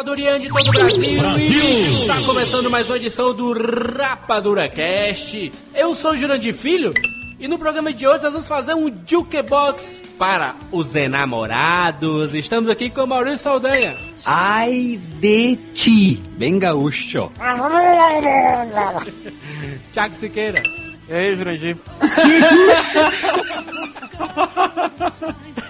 [0.00, 1.18] Rapadurianos de todo o Brasil.
[1.18, 2.00] Brasil!
[2.00, 5.52] Está começando mais uma edição do Rapadura Cast.
[5.74, 6.94] Eu sou o Jurandir Filho
[7.38, 12.34] e no programa de hoje nós vamos fazer um jukebox para os enamorados.
[12.34, 13.94] Estamos aqui com o Maurício Saldanha.
[14.24, 17.30] Ai de ti, bem gaúcho.
[19.92, 20.62] Thiago Siqueira.
[21.10, 21.76] E aí, Jurandir?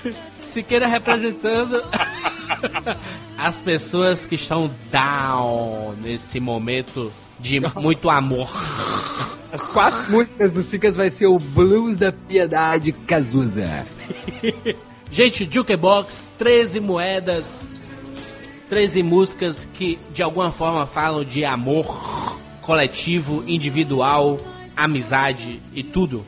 [0.38, 1.82] Siqueira representando
[3.36, 8.50] as pessoas que estão down nesse momento de muito amor.
[9.52, 13.86] As quatro músicas do Cicas vai ser o Blues da Piedade Cazuza.
[15.10, 17.66] Gente, Jukebox, 13 moedas,
[18.68, 24.38] 13 músicas que de alguma forma falam de amor coletivo, individual,
[24.76, 26.24] amizade e tudo.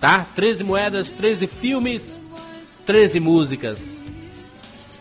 [0.00, 0.26] Tá?
[0.34, 2.20] 13 moedas, 13 filmes,
[2.92, 3.98] 13 músicas.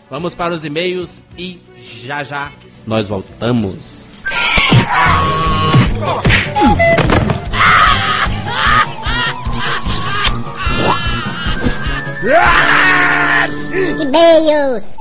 [0.10, 2.50] Vamos para os e-mails e já já
[2.88, 4.08] nós voltamos.
[14.00, 14.96] E-mails.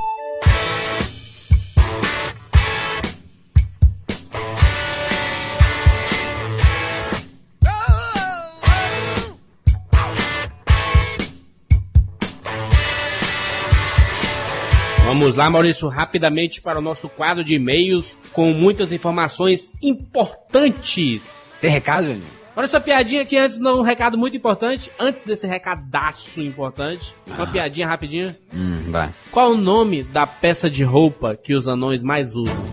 [15.11, 21.45] Vamos lá, Maurício, rapidamente para o nosso quadro de e-mails com muitas informações importantes.
[21.61, 22.27] Tem recado, Juninho?
[22.55, 24.89] Olha essa piadinha aqui antes, um recado muito importante.
[25.01, 28.39] Antes desse recadaço importante, uma piadinha rapidinha.
[28.55, 29.11] Hum, vai.
[29.33, 32.65] Qual o nome da peça de roupa que os anões mais usam?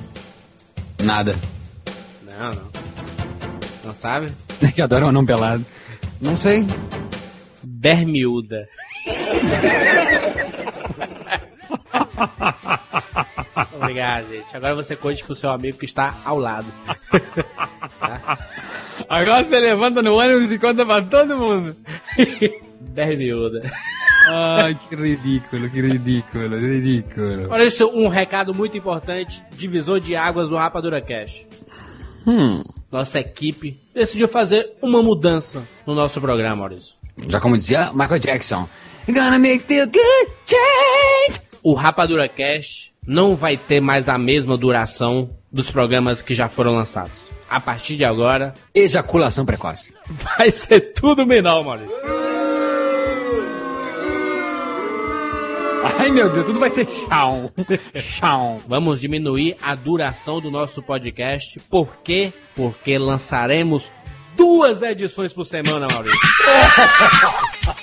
[1.03, 1.35] Nada.
[2.21, 2.67] Não, não.
[3.83, 4.31] Não sabe?
[4.75, 5.65] Que adoro um anão pelado.
[6.21, 6.67] Não sei.
[7.63, 8.69] Bermiúda.
[13.75, 14.45] Obrigado, gente.
[14.55, 16.67] Agora você conte pro seu amigo que está ao lado.
[19.07, 21.75] Agora você levanta no ônibus e conta pra todo mundo.
[22.91, 23.61] Bermiúda.
[24.27, 27.47] Ai, que ridículo, que ridículo, ridículo.
[27.49, 29.43] Olha isso, um recado muito importante.
[29.51, 31.45] Divisor de águas do Rapadura Cash.
[32.25, 32.63] Hum.
[32.91, 36.95] Nossa equipe decidiu fazer uma mudança no nosso programa, Maurício.
[37.27, 38.67] Já como dizia Michael Jackson.
[39.07, 41.46] Gonna make feel good change.
[41.69, 46.73] O Rapadura Cash não vai ter mais a mesma duração dos programas que já foram
[46.73, 47.27] lançados.
[47.49, 49.93] A partir de agora, Ejaculação precoce.
[50.37, 51.93] vai ser tudo menor, Maurício.
[55.99, 57.51] Ai, meu Deus, tudo vai ser chão.
[57.95, 58.61] Chão.
[58.65, 61.59] Vamos diminuir a duração do nosso podcast.
[61.69, 62.31] Por quê?
[62.55, 63.91] Porque lançaremos
[64.37, 66.19] duas edições por semana, Maurício.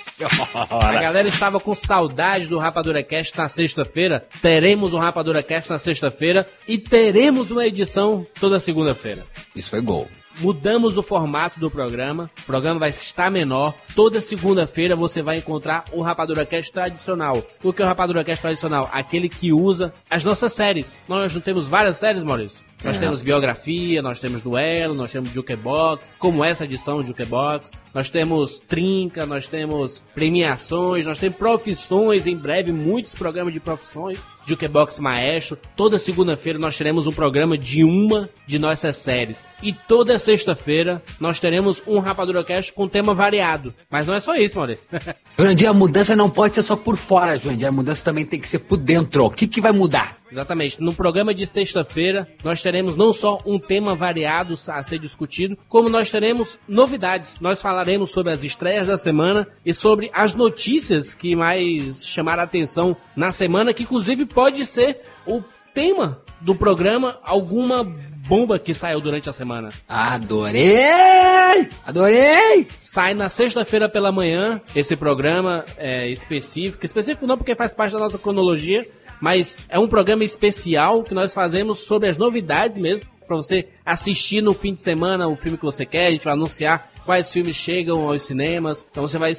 [0.71, 4.27] A galera estava com saudade do Rapadura Cast na sexta-feira.
[4.41, 9.27] Teremos um Rapadura Cast na sexta-feira e teremos uma edição toda segunda-feira.
[9.57, 10.09] Isso foi gol.
[10.39, 12.31] Mudamos o formato do programa.
[12.43, 13.75] O programa vai estar menor.
[13.95, 17.45] Toda segunda-feira você vai encontrar o Rapadura Cast tradicional.
[17.63, 18.89] O que é o Rapadura Cast tradicional?
[18.93, 21.03] Aquele que usa as nossas séries.
[21.09, 22.65] Nós não temos várias séries, Maurício.
[22.83, 23.01] Nós É.
[23.01, 27.81] temos biografia, nós temos duelo, nós temos jukebox, como essa edição de jukebox.
[27.95, 34.29] Nós temos trinca, nós temos premiações, nós temos profissões em breve, muitos programas de profissões.
[34.47, 35.59] Jukebox Maestro.
[35.75, 39.49] Toda segunda-feira nós teremos um programa de uma de nossas séries.
[39.63, 43.73] E toda sexta-feira nós teremos um Rapadura Cast com tema variado.
[43.91, 44.91] Mas não é só isso, Maurício.
[45.39, 47.67] Jurandir, a mudança não pode ser só por fora, Jurandir.
[47.69, 49.25] A mudança também tem que ser por dentro.
[49.25, 50.17] O que, que vai mudar?
[50.31, 50.81] Exatamente.
[50.81, 55.89] No programa de sexta-feira, nós teremos não só um tema variado a ser discutido, como
[55.89, 57.39] nós teremos novidades.
[57.41, 62.45] Nós falaremos sobre as estreias da semana e sobre as notícias que mais chamaram a
[62.45, 65.43] atenção na semana, que inclusive pode ser o
[65.73, 67.85] tema do programa, alguma
[68.27, 69.69] bomba que saiu durante a semana.
[69.89, 71.69] Adorei!
[71.85, 72.67] Adorei!
[72.79, 76.85] Sai na sexta-feira pela manhã esse programa é, específico.
[76.85, 78.87] Específico não porque faz parte da nossa cronologia,
[79.21, 83.07] mas é um programa especial que nós fazemos sobre as novidades mesmo.
[83.27, 86.09] Pra você assistir no fim de semana o filme que você quer.
[86.09, 88.85] A gente vai anunciar quais filmes chegam aos cinemas.
[88.91, 89.33] Então você vai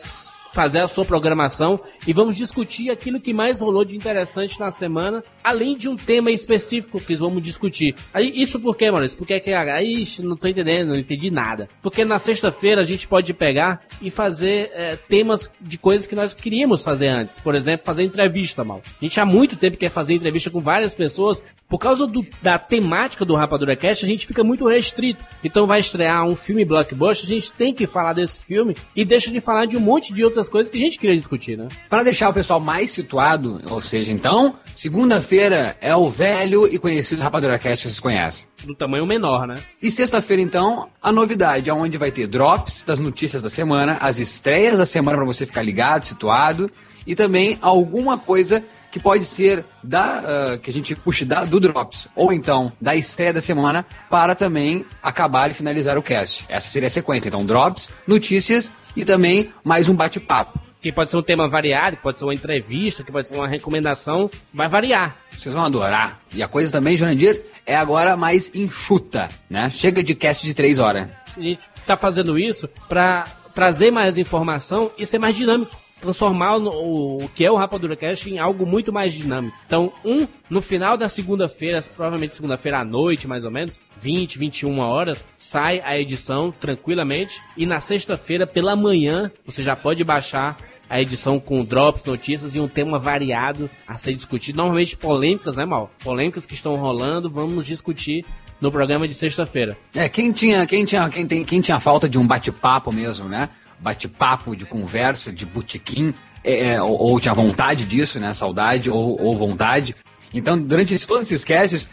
[0.55, 5.21] fazer a sua programação e vamos discutir aquilo que mais rolou de interessante na semana,
[5.43, 7.93] além de um tema específico que vamos discutir.
[8.13, 9.17] Aí, isso por quê, Maurício?
[9.17, 11.67] Porque é que, ah, ixi, não tô entendendo, não entendi nada.
[11.81, 16.33] Porque na sexta-feira a gente pode pegar e fazer é, temas de coisas que nós
[16.33, 17.37] queríamos fazer antes.
[17.37, 18.81] Por exemplo, fazer entrevista, mal.
[18.85, 21.43] A gente há muito tempo quer fazer entrevista com várias pessoas.
[21.67, 25.21] Por causa do, da temática do Rapadura Cast, a gente fica muito restrito.
[25.43, 29.29] Então vai estrear um filme blockbuster, a gente tem que falar desse filme e deixa
[29.29, 31.67] de falar de um monte de outras coisas que a gente queria discutir, né?
[31.89, 37.21] Para deixar o pessoal mais situado, ou seja, então, segunda-feira é o velho e conhecido
[37.21, 38.47] Rapadura Cast que vocês conhecem.
[38.63, 39.55] Do tamanho menor, né?
[39.81, 44.77] E sexta-feira, então, a novidade, onde vai ter drops das notícias da semana, as estreias
[44.77, 46.71] da semana para você ficar ligado, situado,
[47.05, 51.59] e também alguma coisa que pode ser da uh, que a gente puxe da, do
[51.59, 56.45] Drops, ou então da estreia da semana, para também acabar e finalizar o cast.
[56.47, 57.27] Essa seria a sequência.
[57.27, 60.59] Então, Drops, notícias e também mais um bate-papo.
[60.81, 63.47] Que pode ser um tema variado, que pode ser uma entrevista, que pode ser uma
[63.47, 65.17] recomendação, vai variar.
[65.31, 66.19] Vocês vão adorar.
[66.33, 69.71] E a coisa também, Jurandir, é agora mais enxuta, né?
[69.71, 71.07] Chega de cast de três horas.
[71.35, 77.17] A gente tá fazendo isso para trazer mais informação e ser mais dinâmico transformar o,
[77.17, 79.57] o que é o Rapadura Cast em algo muito mais dinâmico.
[79.65, 84.79] Então, um, no final da segunda-feira, provavelmente segunda-feira à noite, mais ou menos, 20, 21
[84.79, 87.41] horas, sai a edição tranquilamente.
[87.57, 90.57] E na sexta-feira, pela manhã, você já pode baixar
[90.89, 94.57] a edição com drops, notícias e um tema variado a ser discutido.
[94.57, 95.91] Normalmente polêmicas, né, Mal?
[96.03, 98.23] Polêmicas que estão rolando, vamos discutir
[98.61, 99.77] no programa de sexta-feira.
[99.93, 103.49] É, quem tinha, quem tinha, quem tem, quem tinha falta de um bate-papo mesmo, né?
[103.79, 106.13] Bate-papo, de conversa, de botequim,
[106.43, 108.33] é, é, ou, ou, tinha vontade disso, né?
[108.33, 109.95] Saudade ou, ou vontade.
[110.33, 111.89] Então, durante todos esses casts,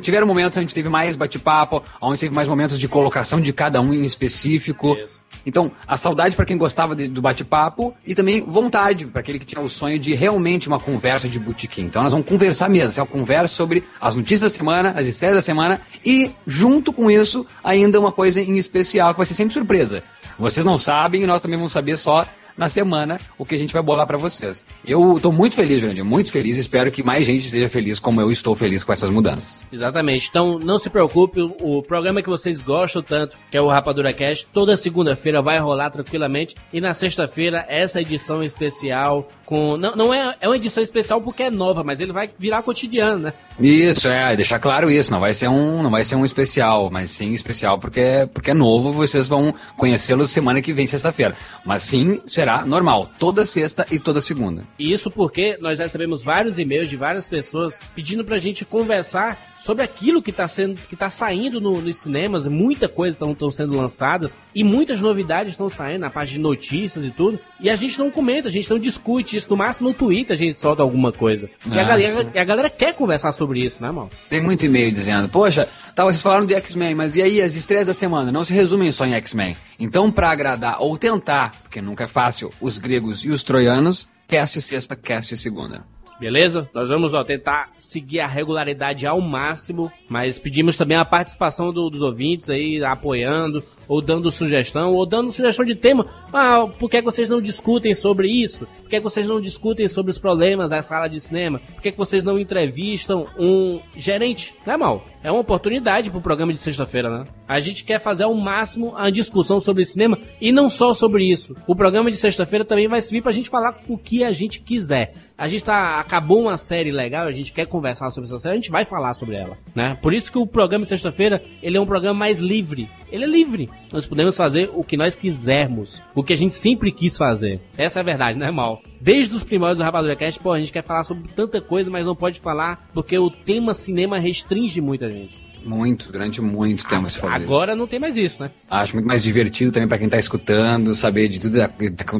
[0.00, 3.92] tiveram momentos onde teve mais bate-papo, onde teve mais momentos de colocação de cada um
[3.92, 4.94] em específico.
[4.96, 5.22] Isso.
[5.44, 9.44] Então, a saudade para quem gostava de, do bate-papo e também vontade para aquele que
[9.44, 11.82] tinha o sonho de realmente uma conversa de botequim.
[11.82, 15.36] Então, nós vamos conversar mesmo, assim, uma conversa sobre as notícias da semana, as estreias
[15.36, 19.52] da semana e, junto com isso, ainda uma coisa em especial que vai ser sempre
[19.52, 20.02] surpresa.
[20.42, 23.72] Vocês não sabem e nós também vamos saber só na semana o que a gente
[23.72, 24.64] vai bolar para vocês.
[24.84, 26.56] Eu estou muito feliz, Jurandir, muito feliz.
[26.56, 29.62] Espero que mais gente esteja feliz como eu estou feliz com essas mudanças.
[29.72, 30.28] Exatamente.
[30.28, 34.48] Então não se preocupe, o programa que vocês gostam tanto, que é o Rapadura Cast,
[34.52, 40.34] toda segunda-feira vai rolar tranquilamente e na sexta-feira essa edição especial com não, não é
[40.40, 43.34] é uma edição especial porque é nova, mas ele vai virar cotidiano, né?
[43.60, 47.10] Isso é, deixar claro isso, não vai ser um não vai ser um especial, mas
[47.10, 51.36] sim especial porque porque é novo, vocês vão conhecê-lo semana que vem sexta-feira.
[51.66, 54.64] Mas sim, será normal, toda sexta e toda segunda.
[54.78, 60.20] Isso porque nós recebemos vários e-mails de várias pessoas pedindo pra gente conversar sobre aquilo
[60.20, 64.64] que está sendo que tá saindo no, nos cinemas, muita coisa estão sendo lançadas e
[64.64, 67.38] muitas novidades estão saindo na parte de notícias e tudo.
[67.60, 69.48] E a gente não comenta, a gente não discute isso.
[69.48, 71.48] No máximo no Twitter a gente solta alguma coisa.
[71.64, 74.10] E, a, ah, galera, a galera quer conversar sobre isso, né, irmão?
[74.28, 77.86] Tem muito e-mail dizendo, poxa, tá, vocês falaram de X-Men, mas e aí as estreias
[77.86, 78.32] da semana?
[78.32, 79.56] Não se resumem só em X-Men.
[79.78, 84.60] Então, para agradar ou tentar, porque nunca é fácil, os gregos e os troianos, cast
[84.60, 85.84] sexta, cast segunda.
[86.18, 86.68] Beleza?
[86.72, 91.90] Nós vamos ó, tentar seguir a regularidade ao máximo, mas pedimos também a participação do,
[91.90, 96.06] dos ouvintes aí, apoiando, ou dando sugestão, ou dando sugestão de tema.
[96.32, 98.66] Ah, por que vocês não discutem sobre isso?
[98.82, 101.60] Por que vocês não discutem sobre os problemas da sala de cinema?
[101.74, 104.54] Por que vocês não entrevistam um gerente?
[104.66, 105.04] Não é mal.
[105.24, 107.24] É uma oportunidade pro programa de sexta-feira, né?
[107.48, 111.56] A gente quer fazer ao máximo a discussão sobre cinema e não só sobre isso.
[111.66, 115.14] O programa de sexta-feira também vai servir pra gente falar o que a gente quiser.
[115.42, 118.54] A gente tá acabou uma série legal, a gente quer conversar sobre essa série, a
[118.54, 119.98] gente vai falar sobre ela, né?
[120.00, 122.88] Por isso que o programa de sexta-feira, ele é um programa mais livre.
[123.10, 123.68] Ele é livre.
[123.92, 127.60] Nós podemos fazer o que nós quisermos, o que a gente sempre quis fazer.
[127.76, 128.80] Essa é a verdade, não é mal.
[129.00, 132.06] Desde os primórdios do Rapadura Cast, pô, a gente quer falar sobre tanta coisa, mas
[132.06, 135.44] não pode falar porque o tema cinema restringe muita gente.
[135.64, 137.78] Muito, durante muito tempo se falou Agora isso.
[137.80, 138.52] não tem mais isso, né?
[138.70, 141.58] Acho muito mais divertido também para quem tá escutando, saber de tudo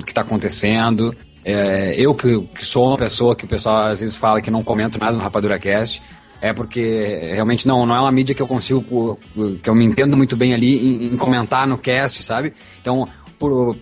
[0.04, 1.14] que tá acontecendo.
[1.44, 4.62] É, eu que, que, sou uma pessoa que o pessoal às vezes fala que não
[4.62, 6.02] comento nada no Rapadura Cast,
[6.40, 9.18] é porque realmente não, não é uma mídia que eu consigo,
[9.62, 12.52] que eu me entendo muito bem ali em, em comentar no cast, sabe?
[12.80, 13.08] Então,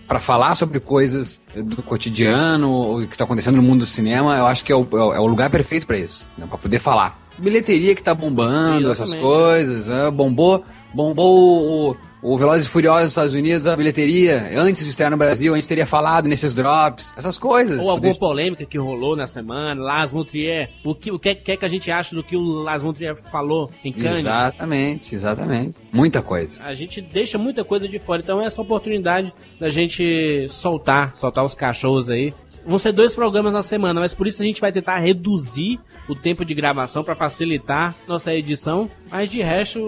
[0.07, 4.45] para falar sobre coisas do cotidiano, o que está acontecendo no mundo do cinema, eu
[4.45, 6.45] acho que é o, é o lugar perfeito para isso, né?
[6.47, 7.19] para poder falar.
[7.37, 9.01] Bilheteria que tá bombando, Exatamente.
[9.01, 10.63] essas coisas, é, bombou,
[10.93, 15.17] bombou o o Velozes e Furiosos nos Estados Unidos, a bilheteria, antes de estrear no
[15.17, 17.83] Brasil, a gente teria falado nesses drops, essas coisas.
[17.83, 21.51] Ou alguma polêmica que rolou na semana, Las von Trier, o que, o que, que,
[21.51, 24.19] é que a gente acha do que o Las von Trier falou em Cannes?
[24.19, 25.77] Exatamente, exatamente.
[25.91, 26.61] Muita coisa.
[26.63, 31.43] A gente deixa muita coisa de fora, então é essa oportunidade da gente soltar, soltar
[31.43, 32.33] os cachorros aí
[32.65, 36.15] Vão ser dois programas na semana, mas por isso a gente vai tentar reduzir o
[36.15, 38.89] tempo de gravação para facilitar nossa edição.
[39.09, 39.79] Mas de resto,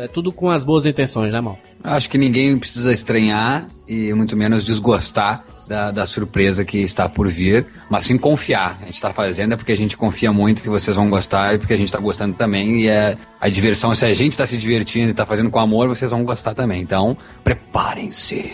[0.00, 1.58] é tudo com as boas intenções, né, mal?
[1.82, 7.28] Acho que ninguém precisa estranhar e muito menos desgostar da, da, surpresa que está por
[7.28, 8.78] vir, mas sim confiar.
[8.80, 11.58] A gente está fazendo é porque a gente confia muito que vocês vão gostar e
[11.58, 12.82] porque a gente está gostando também.
[12.82, 15.88] E é a diversão, se a gente está se divertindo e está fazendo com amor,
[15.88, 16.82] vocês vão gostar também.
[16.82, 18.52] Então, preparem-se.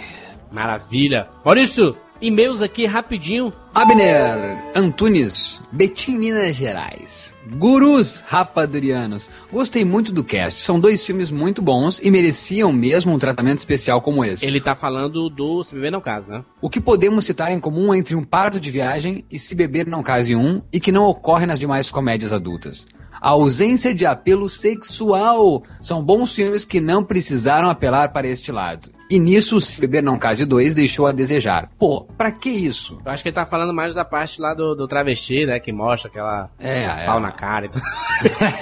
[0.53, 1.29] Maravilha.
[1.45, 3.53] Maurício, e-mails aqui rapidinho.
[3.75, 7.35] Abner Antunes, Betim, Minas Gerais.
[7.57, 9.29] Gurus Rapadurianos.
[9.53, 10.61] Gostei muito do cast.
[10.61, 14.47] São dois filmes muito bons e mereciam mesmo um tratamento especial como esse.
[14.47, 16.43] Ele tá falando do Se Beber Não Case, né?
[16.63, 20.03] O que podemos citar em comum entre um parto de viagem e Se Beber Não
[20.03, 22.87] Case 1 e que não ocorre nas demais comédias adultas?
[23.21, 25.63] A ausência de apelo sexual.
[25.81, 28.91] São bons filmes que não precisaram apelar para este lado.
[29.11, 31.71] E nisso, Se Beber Não Case 2 deixou a desejar.
[31.79, 32.99] Pô, pra que isso?
[33.05, 35.61] Eu acho que ele tá falando mais da parte lá do, do travesti, né?
[35.61, 37.21] Que mostra aquela é, pau é.
[37.21, 37.85] na cara e tudo.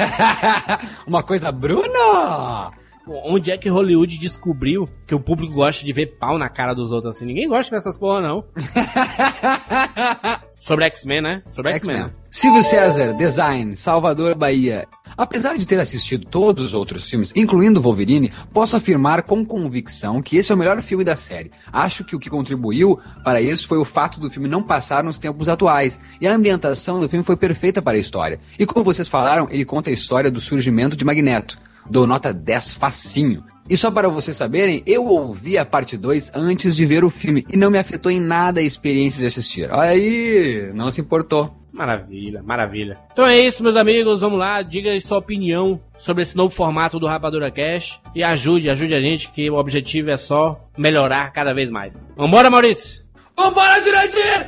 [1.06, 2.72] Uma coisa, Bruno!
[3.06, 6.92] Onde é que Hollywood descobriu que o público gosta de ver pau na cara dos
[6.92, 7.26] outros assim?
[7.26, 8.44] Ninguém gosta dessas porra, não.
[10.62, 11.42] Sobre X-Men, né?
[11.50, 12.06] Sobre X-Men.
[12.30, 14.86] Silvio César, Design, Salvador, Bahia.
[15.16, 20.36] Apesar de ter assistido todos os outros filmes, incluindo Wolverine, posso afirmar com convicção que
[20.36, 21.50] esse é o melhor filme da série.
[21.72, 25.18] Acho que o que contribuiu para isso foi o fato do filme não passar nos
[25.18, 28.38] tempos atuais, e a ambientação do filme foi perfeita para a história.
[28.56, 31.58] E como vocês falaram, ele conta a história do surgimento de Magneto.
[31.90, 33.42] Dou nota 10 facinho.
[33.68, 37.46] E só para vocês saberem, eu ouvi a parte 2 antes de ver o filme
[37.48, 39.70] e não me afetou em nada a experiência de assistir.
[39.70, 41.54] Olha aí, não se importou.
[41.72, 42.98] Maravilha, maravilha.
[43.12, 44.20] Então é isso, meus amigos.
[44.20, 48.94] Vamos lá, diga sua opinião sobre esse novo formato do Rapadura Cash e ajude, ajude
[48.94, 52.02] a gente, que o objetivo é só melhorar cada vez mais.
[52.14, 53.02] Vambora, Maurício!
[53.34, 54.44] Vambora, Direitinho!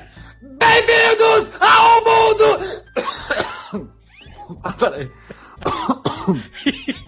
[0.58, 3.88] Bem-vindos ao mundo!
[4.62, 5.10] ah, peraí.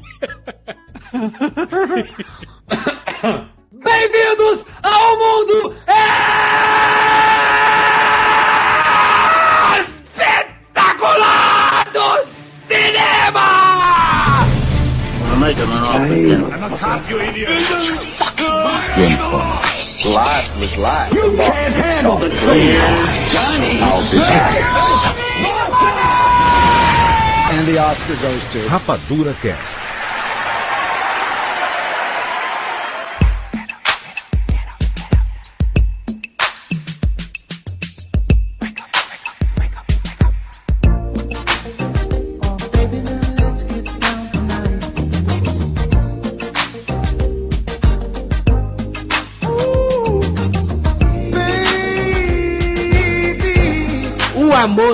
[3.84, 5.74] Bem-vindos ao mundo
[9.78, 13.46] espetacular do cinema!
[18.96, 19.62] James Bond.
[20.06, 21.12] Life was life.
[21.12, 22.40] You can't handle the truth.
[23.30, 23.78] Johnny.
[23.80, 24.62] I'll be back.
[27.52, 29.95] And the Oscar goes to Rapadura Cast.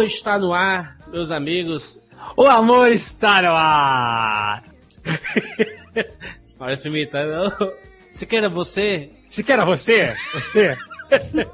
[0.02, 1.99] Amor está no ar, meus amigos.
[2.37, 4.64] O amor está no ar!
[6.59, 7.73] Olha esse imitando.
[8.11, 10.76] Se queira você, Se quer você, você.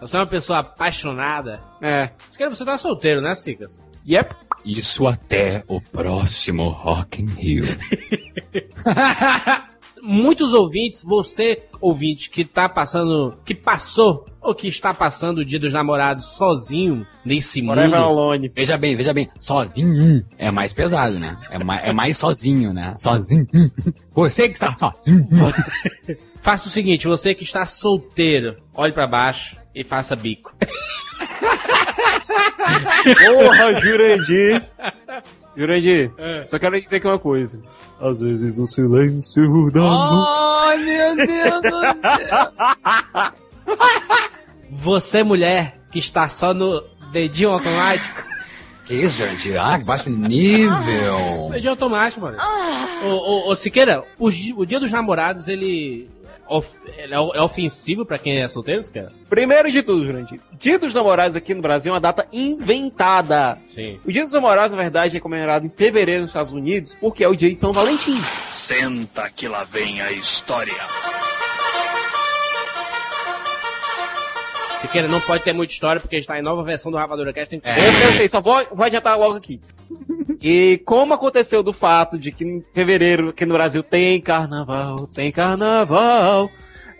[0.00, 1.62] você é uma pessoa apaixonada.
[1.80, 2.10] É.
[2.28, 3.78] Se queira você tá solteiro, né, Cicas?
[4.06, 4.34] Yep.
[4.64, 7.64] Isso até o próximo Rock in Rio.
[10.02, 15.58] Muitos ouvintes, você ouvinte que tá passando, que passou ou que está passando o Dia
[15.58, 17.78] dos Namorados sozinho nesse mundo.
[17.78, 18.50] alone.
[18.54, 19.28] Veja bem, veja bem.
[19.38, 21.36] Sozinho é mais pesado, né?
[21.50, 22.94] É mais, é mais sozinho, né?
[22.96, 23.46] Sozinho.
[24.14, 25.28] Você que está sozinho.
[26.42, 30.56] Faça o seguinte, você que está solteiro, olhe pra baixo e faça bico.
[33.26, 34.62] Porra, Jurandir!
[35.60, 36.10] Jurandir,
[36.46, 37.60] só quero dizer aqui uma coisa.
[38.00, 42.52] Às vezes o silêncio da Ai, meu Deus do céu.
[44.70, 48.24] Você mulher que está só no dedinho automático.
[48.86, 49.56] Que isso, gente?
[49.56, 51.48] Ah, que baixo nível.
[51.50, 52.38] Dedinho automático, mano.
[53.04, 56.08] Ô, ô, ô, Siqueira, o, o Dia dos Namorados, ele,
[56.50, 59.10] of- é é ofensivo pra quem é solteiro, Siqueira?
[59.28, 63.56] Primeiro de tudo, Jurandir, Dia dos Namorados aqui no Brasil é uma data inventada.
[63.68, 63.98] Sim.
[64.04, 67.28] O Dia dos Namorados, na verdade, é comemorado em fevereiro nos Estados Unidos porque é
[67.28, 68.20] o dia de São Valentim.
[68.48, 70.74] Senta que lá vem a história.
[74.80, 77.60] Siqueira, não pode ter muita história porque está em nova versão do Rapadura Cast, tem
[77.60, 77.78] que ser.
[77.78, 79.60] Eu sei, eu sei, só vou, vou adiantar logo aqui.
[80.40, 85.30] E como aconteceu do fato de que em fevereiro aqui no Brasil tem carnaval, tem
[85.30, 86.50] carnaval,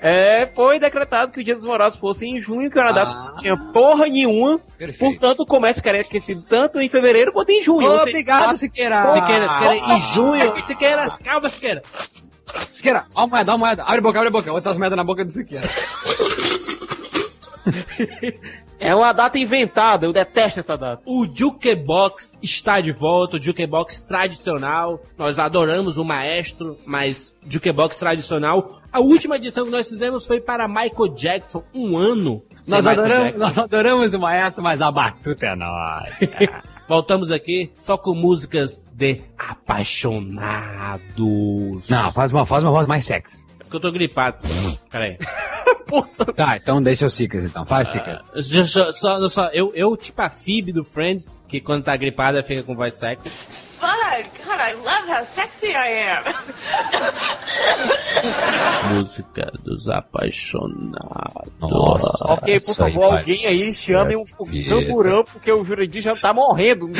[0.03, 3.29] é, foi decretado que o Dia dos Namorados fosse em junho, que era data que
[3.29, 4.59] não tinha porra nenhuma.
[4.77, 4.99] Perfeito.
[5.19, 7.87] Portanto, o comércio ficaria aquecido tanto em fevereiro quanto em junho.
[7.89, 9.03] Você- Obrigado, Siqueira.
[9.13, 10.63] Siqueira, Siqueira, em junho.
[10.67, 11.83] Siqueira, calma, Siqueira.
[12.73, 13.83] Siqueira, ó a moeda, ó a moeda.
[13.85, 14.49] Abre a boca, abre a boca.
[14.49, 15.67] Eu vou botar as moedas na boca do Siqueira.
[18.81, 21.03] É uma data inventada, eu detesto essa data.
[21.05, 25.03] O Jukebox está de volta, o Jukebox tradicional.
[25.19, 28.81] Nós adoramos o maestro, mas Jukebox tradicional.
[28.91, 32.43] A última edição que nós fizemos foi para Michael Jackson, um ano.
[32.67, 33.45] Nós adoramos, Jackson.
[33.45, 36.63] nós adoramos o maestro, mas a batuta é nossa.
[36.89, 41.91] Voltamos aqui só com músicas de apaixonados.
[41.91, 43.50] Não, faz uma, faz uma voz mais sexy.
[43.71, 44.39] Porque eu tô gripado.
[44.91, 45.19] Pera aí.
[46.37, 47.67] Tá, então deixa o Siqueira, então.
[47.67, 48.21] Faz Siqueira.
[48.33, 52.45] Eu, só, só, só- eu, eu, tipo a Phoebe do Friends, que quando tá gripada
[52.45, 53.29] fica com voz sexy.
[53.81, 54.23] Fun.
[54.45, 56.25] God, I love how sexy I am.
[58.95, 61.53] Música dos apaixonados.
[61.61, 62.25] Nossa.
[62.33, 64.25] Ok, por favor, alguém aí chame um
[64.69, 66.91] tamborão, porque o Jurandir já tá morrendo.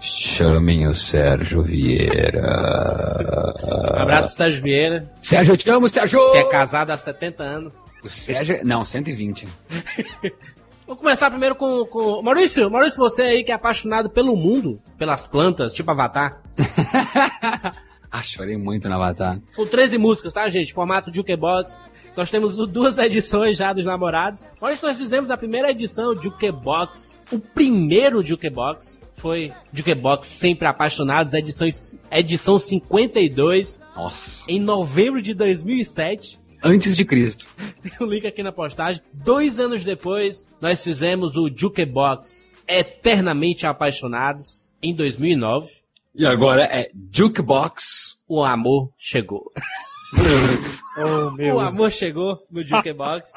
[0.00, 3.54] Chamem o Sérgio Vieira.
[3.94, 6.32] Um abraço pro Sérgio Vieira, Sérgio, eu te amo, Sérgio!
[6.32, 7.76] que é casado há 70 anos.
[8.02, 8.60] O Sérgio.
[8.64, 9.46] Não, 120.
[10.88, 12.22] Vou começar primeiro com, com.
[12.22, 16.42] Maurício, Maurício, você aí que é apaixonado pelo mundo, pelas plantas, tipo Avatar.
[18.10, 19.38] Ah, chorei muito na Avatar.
[19.50, 20.72] São 13 músicas, tá, gente?
[20.72, 21.78] Formato Jukebox.
[22.16, 24.46] Nós temos duas edições já dos namorados.
[24.58, 27.18] Maurício, nós fizemos a primeira edição Jukebox.
[27.30, 34.44] O primeiro Jukebox foi Jukebox Sempre Apaixonados, edições, edição 52, Nossa.
[34.48, 36.40] em novembro de 2007.
[36.62, 37.46] Antes de Cristo.
[37.82, 39.02] Tem o link aqui na postagem.
[39.12, 45.68] Dois anos depois, nós fizemos o Jukebox Eternamente Apaixonados, em 2009.
[46.14, 48.22] E agora é Jukebox.
[48.28, 49.50] O amor chegou.
[51.00, 53.30] Oh, meu O amor chegou no Jukebox.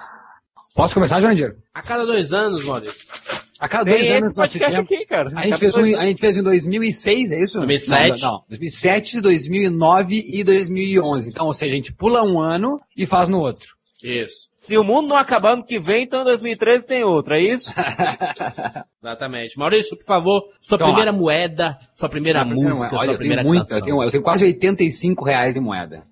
[0.74, 1.56] Posso começar, Jurandir?
[1.74, 3.21] A cada dois anos, Maurício.
[3.62, 4.76] A cada Tem dois esse anos nós fizemos.
[4.76, 5.28] aqui, cara.
[5.36, 7.58] A gente, fez um, a gente fez em 2006, é isso?
[7.60, 8.20] 2007.
[8.22, 11.30] Não, não, 2007, 2009 e 2011.
[11.30, 13.68] Então, ou seja, a gente pula um ano e faz no outro.
[14.02, 14.48] Isso.
[14.56, 17.72] Se o mundo não acabar ano que vem, então em 2013 tem outro, é isso?
[19.00, 19.56] Exatamente.
[19.56, 23.54] Maurício, por favor, sua Então, primeira moeda, sua primeira música, Olha, sua eu primeira tenho
[23.54, 23.78] muito, canção.
[23.78, 26.02] eu tenho, eu tenho quase 85 reais em moeda.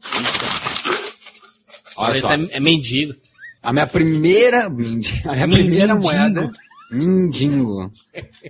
[1.96, 3.14] Olha Maurício só, é, é mendigo.
[3.62, 6.50] a minha primeira, a minha primeira moeda,
[6.90, 7.90] mindingo.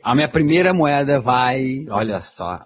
[0.02, 2.58] A minha primeira moeda vai, olha só.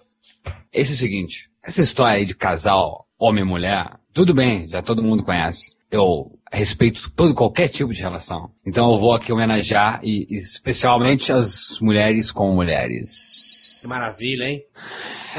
[0.73, 4.83] Esse é o seguinte, essa história aí de casal, homem e mulher, tudo bem, já
[4.83, 5.73] todo mundo conhece.
[5.91, 8.51] Eu respeito todo qualquer tipo de relação.
[8.67, 13.81] Então eu vou aqui homenagear e especialmente as mulheres com mulheres.
[13.83, 14.63] Que maravilha, hein?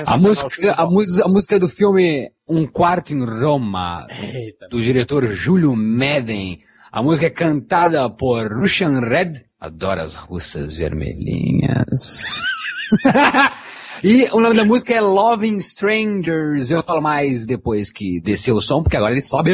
[0.06, 4.68] A música, a, mus- a música do filme Um Quarto em Roma, Eita.
[4.70, 6.60] do diretor Júlio Madden.
[6.92, 9.32] A música é cantada por Russian Red.
[9.60, 12.40] Adoro as russas vermelhinhas.
[14.04, 16.72] e o nome da música é Loving Strangers.
[16.72, 19.52] Eu falo mais depois que descer o som, porque agora ele sobe.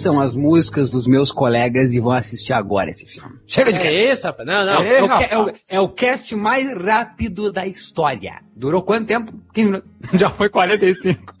[0.00, 3.36] Esqueçam as músicas dos meus colegas e vão assistir agora esse filme.
[3.46, 3.94] Chega de cast.
[3.96, 4.46] É isso, rapaz.
[4.46, 4.82] Não, não.
[4.82, 8.40] É o, ca- é o- é o cast mais rápido da história.
[8.56, 9.32] Durou quanto tempo?
[9.54, 9.90] 15 minutos.
[10.14, 11.20] Já foi 45.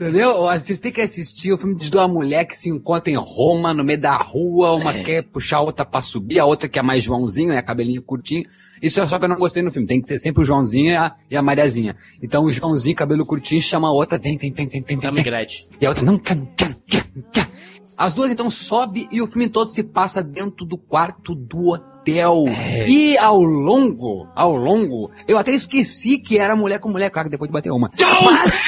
[0.00, 0.32] Entendeu?
[0.44, 3.84] Vocês têm que assistir o filme de uma mulher que se encontra em Roma, no
[3.84, 7.50] meio da rua, uma quer puxar a outra pra subir, a outra quer mais Joãozinho,
[7.50, 7.60] né?
[7.60, 8.44] Cabelinho curtinho.
[8.82, 9.86] Isso é só que eu não gostei no filme.
[9.86, 11.94] Tem que ser sempre o Joãozinho e a, e a Mariazinha.
[12.22, 15.10] Então o Joãozinho, cabelo curtinho, chama a outra, vem, vem, vem, vem, vem, vem.
[15.12, 15.22] Vem.
[15.78, 16.69] E a outra, não quer, não quer,
[17.96, 22.44] As duas então sobe e o filme todo se passa dentro do quarto do hotel.
[22.86, 27.32] E ao longo, ao longo, eu até esqueci que era mulher com mulher, claro, que
[27.32, 27.90] depois de bater uma.
[28.24, 28.64] Mas,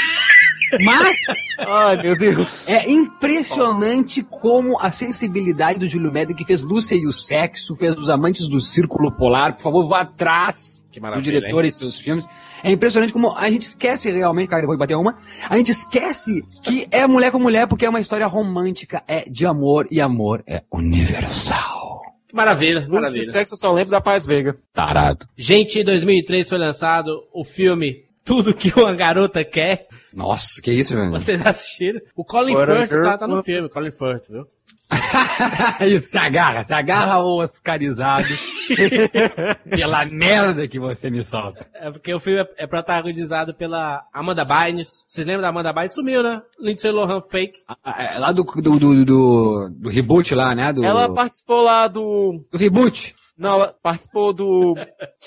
[0.85, 1.17] mas
[1.59, 2.69] Ai, meu Deus.
[2.69, 7.99] é impressionante como a sensibilidade do Júlio Medley, que fez Lúcia e o Sexo, fez
[7.99, 11.99] Os Amantes do Círculo Polar, por favor, vá atrás Que do maravilha, diretor e seus
[11.99, 12.27] filmes.
[12.63, 15.15] É impressionante como a gente esquece realmente, cara, depois de bater uma,
[15.49, 19.47] a gente esquece que é mulher com mulher porque é uma história romântica, é de
[19.47, 22.03] amor e amor é universal.
[22.29, 23.23] Que Maravilha, Lúcia maravilha.
[23.23, 24.57] e sexo eu só lembro da Paz Veiga.
[24.73, 25.27] Tarado.
[25.37, 29.87] Gente, em 2003 foi lançado o filme Tudo Que Uma Garota Quer.
[30.15, 31.11] Nossa, que isso, velho?
[31.11, 32.01] Vocês assistiram?
[32.15, 34.47] O Colin Firth tá, tá no filme, Colin Firth, viu?
[35.89, 38.29] isso, se agarra, se agarra o oscarizado
[39.69, 41.67] pela merda que você me solta.
[41.75, 45.05] É porque o filme é, é protagonizado pela Amanda Bynes.
[45.09, 45.95] Vocês lembram da Amanda Bynes?
[45.95, 46.43] Sumiu, né?
[46.61, 47.59] Lindsay Lohan fake.
[47.67, 50.73] Ah, é Lá do, do, do, do, do reboot lá, né?
[50.73, 52.45] Do, Ela participou lá do.
[52.51, 53.15] do reboot.
[53.43, 54.77] Não, ela participou do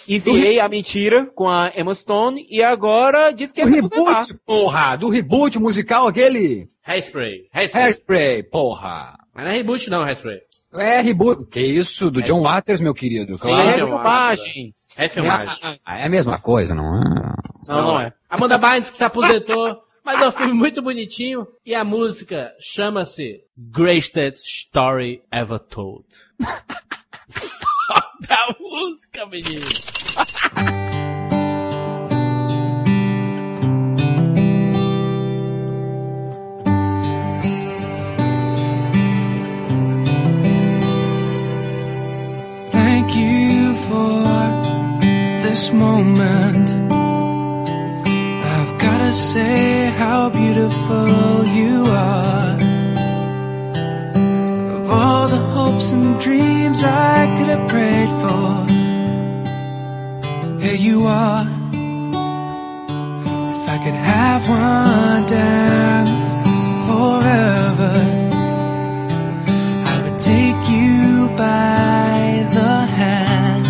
[0.07, 4.33] Easy A, a mentira, com a Emma Stone, e agora diz que é Do reboot,
[4.45, 4.95] porra!
[4.95, 6.69] Do reboot musical aquele.
[6.87, 7.49] Hairspray.
[7.53, 7.83] Hairspray.
[7.83, 9.17] Hairspray, porra!
[9.33, 10.39] Mas não é reboot não, Hairspray.
[10.75, 11.45] É reboot.
[11.49, 12.09] Que isso?
[12.09, 13.33] Do John Waters, meu querido.
[13.33, 13.69] Sim, Claro.
[13.69, 14.75] É John filmagem.
[14.97, 15.79] É filmagem.
[15.85, 17.03] Ah, É a mesma coisa, não é?
[17.67, 18.13] Não, não é.
[18.29, 19.77] Amanda Bynes que se aposentou.
[20.05, 21.45] Mas é um filme muito bonitinho.
[21.65, 26.05] E a música chama-se Greatest Story Ever Told.
[28.15, 29.61] Sobe a música, menino.
[42.71, 44.21] Thank you for
[45.43, 46.69] this moment.
[48.43, 52.54] I've gotta say how beautiful you are.
[55.35, 58.65] The hopes and dreams I could have prayed for,
[60.63, 61.45] here you are.
[63.51, 66.27] If I could have one dance
[66.87, 67.95] forever.
[69.91, 73.65] I would take you by the hand.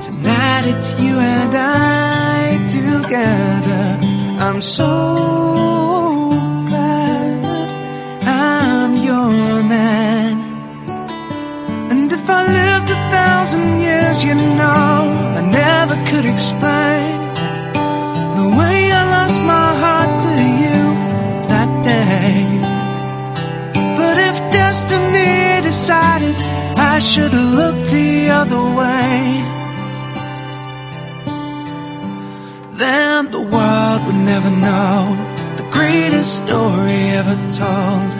[0.00, 3.84] Tonight it's you and I together.
[4.42, 5.77] I'm so
[13.48, 15.00] thousand years, you know,
[15.38, 17.08] I never could explain
[18.36, 20.80] the way I lost my heart to you
[21.52, 22.34] that day.
[23.98, 26.36] But if destiny decided
[26.76, 29.16] I should look the other way,
[32.82, 35.16] then the world would never know
[35.56, 38.10] the greatest story ever told.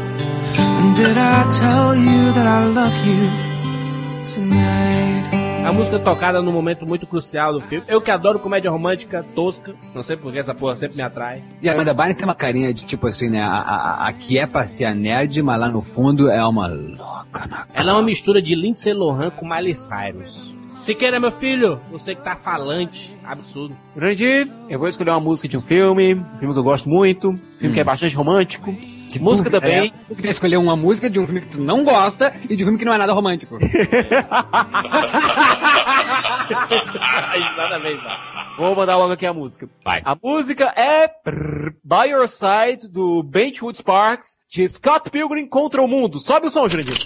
[0.78, 3.47] And did I tell you that I love you?
[5.64, 7.84] A música tocada num momento muito crucial do filme.
[7.88, 9.74] Eu que adoro comédia romântica tosca.
[9.94, 11.42] Não sei porque essa porra sempre me atrai.
[11.60, 13.42] E a Amanda Bynes tem uma carinha de tipo assim, né?
[13.42, 16.66] A, a, a que é pra ser a nerd, mas lá no fundo é uma
[16.66, 20.54] louca na Ela é uma mistura de Lindsay Lohan com Miley Cyrus.
[20.68, 23.76] Siqueira, meu filho, você que tá falante, absurdo.
[23.94, 27.30] Grande, eu vou escolher uma música de um filme, um filme que eu gosto muito,
[27.30, 28.74] um filme que é bastante romântico.
[29.20, 29.92] Música também.
[29.94, 32.66] É, você escolher uma música de um filme que tu não gosta e de um
[32.66, 33.58] filme que não é nada romântico.
[37.34, 38.02] Exatamente.
[38.58, 39.68] Vou mandar logo aqui a música.
[39.84, 40.02] Vai.
[40.04, 41.08] A música é
[41.84, 46.18] By Your Side, do Benchwood Sparks, de Scott Pilgrim contra o Mundo.
[46.18, 46.96] Sobe o som, Jurandir.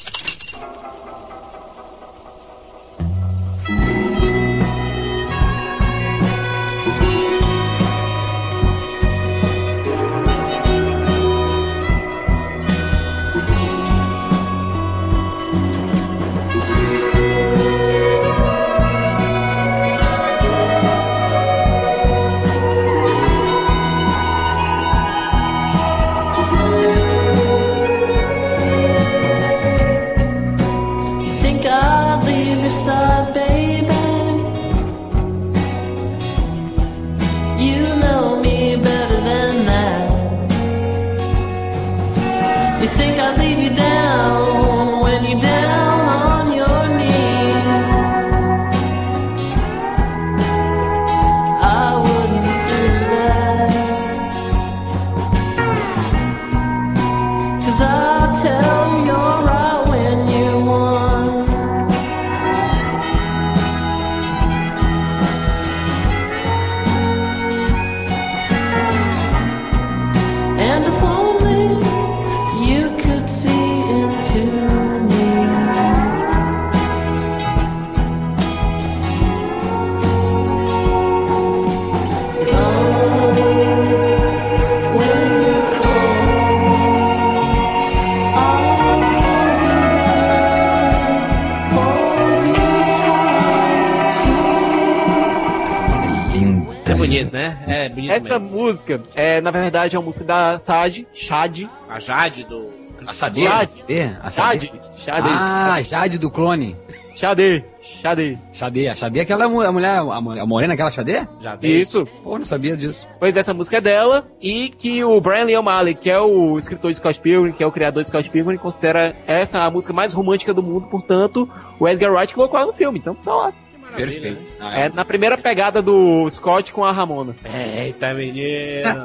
[97.32, 97.58] Né?
[97.66, 98.56] É bonito Essa mesmo.
[98.56, 101.62] música é, na verdade, é uma música da Sade, Chad.
[101.88, 102.70] A Jade do...
[103.04, 103.42] A Sade?
[103.42, 103.84] Jade.
[104.22, 104.30] A.
[104.30, 104.72] Sade?
[104.98, 105.28] Chade.
[105.28, 106.76] Ah, Jade do clone.
[107.16, 107.64] Chade.
[108.00, 108.38] Chade.
[108.52, 108.88] Xadê.
[108.88, 111.26] A Xadê é aquela mu- a mulher, a, morena, aquela Xadê?
[111.40, 111.80] Já dei.
[111.80, 112.06] Isso.
[112.22, 113.08] Pô, não sabia disso.
[113.18, 116.92] Pois essa música é dela e que o Brian Lee O'Malley, que é o escritor
[116.92, 120.12] de Scott Pilgrim, que é o criador de Scott Pilgrim, considera essa a música mais
[120.12, 121.48] romântica do mundo, portanto,
[121.80, 123.52] o Edgar Wright colocou ela no filme, então tá lá.
[123.96, 124.40] Perfeito.
[124.60, 127.34] Ah, É na primeira pegada do Scott com a Ramona.
[127.44, 129.04] Eita, menino.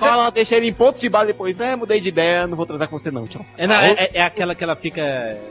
[0.00, 2.88] Ela deixa ele em ponto de bala depois, é, mudei de ideia, não vou transar
[2.88, 3.44] com você não, tchau.
[3.56, 5.02] É, não, é, é aquela que ela fica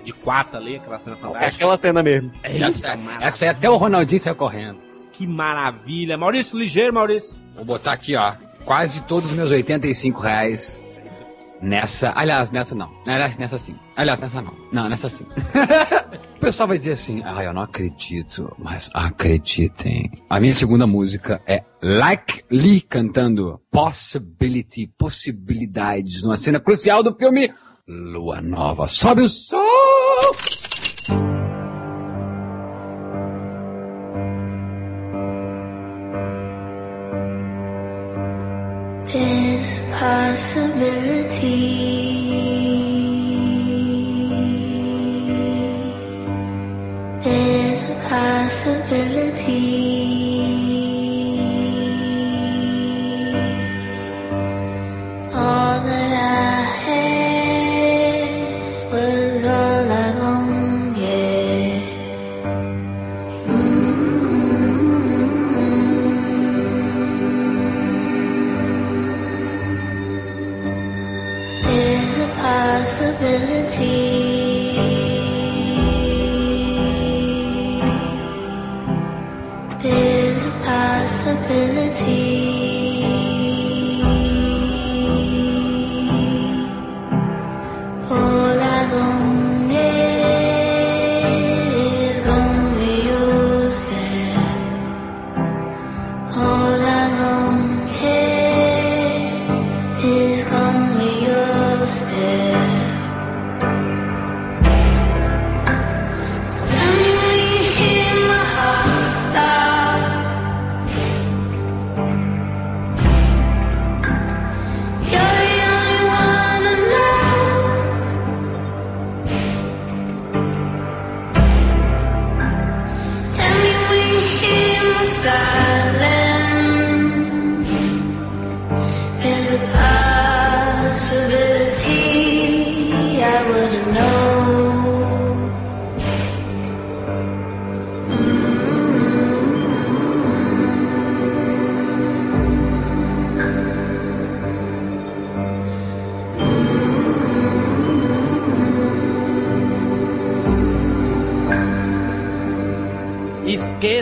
[0.03, 1.55] de quatro ali, aquela cena É fantástica.
[1.55, 2.31] aquela cena mesmo.
[2.43, 3.25] Eita, Essa, maravilha.
[3.27, 4.77] essa aí até o Ronaldinho saiu correndo.
[5.11, 6.17] Que maravilha.
[6.17, 7.37] Maurício, ligeiro, Maurício.
[7.55, 8.33] Vou botar aqui, ó.
[8.65, 10.85] Quase todos os meus 85 reais
[11.61, 12.11] nessa.
[12.15, 12.89] Aliás, nessa não.
[13.07, 13.75] Aliás, nessa sim.
[13.95, 14.53] Aliás, nessa não.
[14.71, 15.25] Não, nessa sim.
[16.43, 20.11] pessoal vai dizer assim: ah, eu não acredito, mas acreditem.
[20.29, 27.49] A minha segunda música é Like Lee cantando Possibility, Possibilidades, numa cena crucial do filme
[27.87, 28.85] Lua Nova.
[28.87, 29.63] Sobe o som!
[39.05, 42.62] There's possibility.
[48.53, 49.72] Possibility.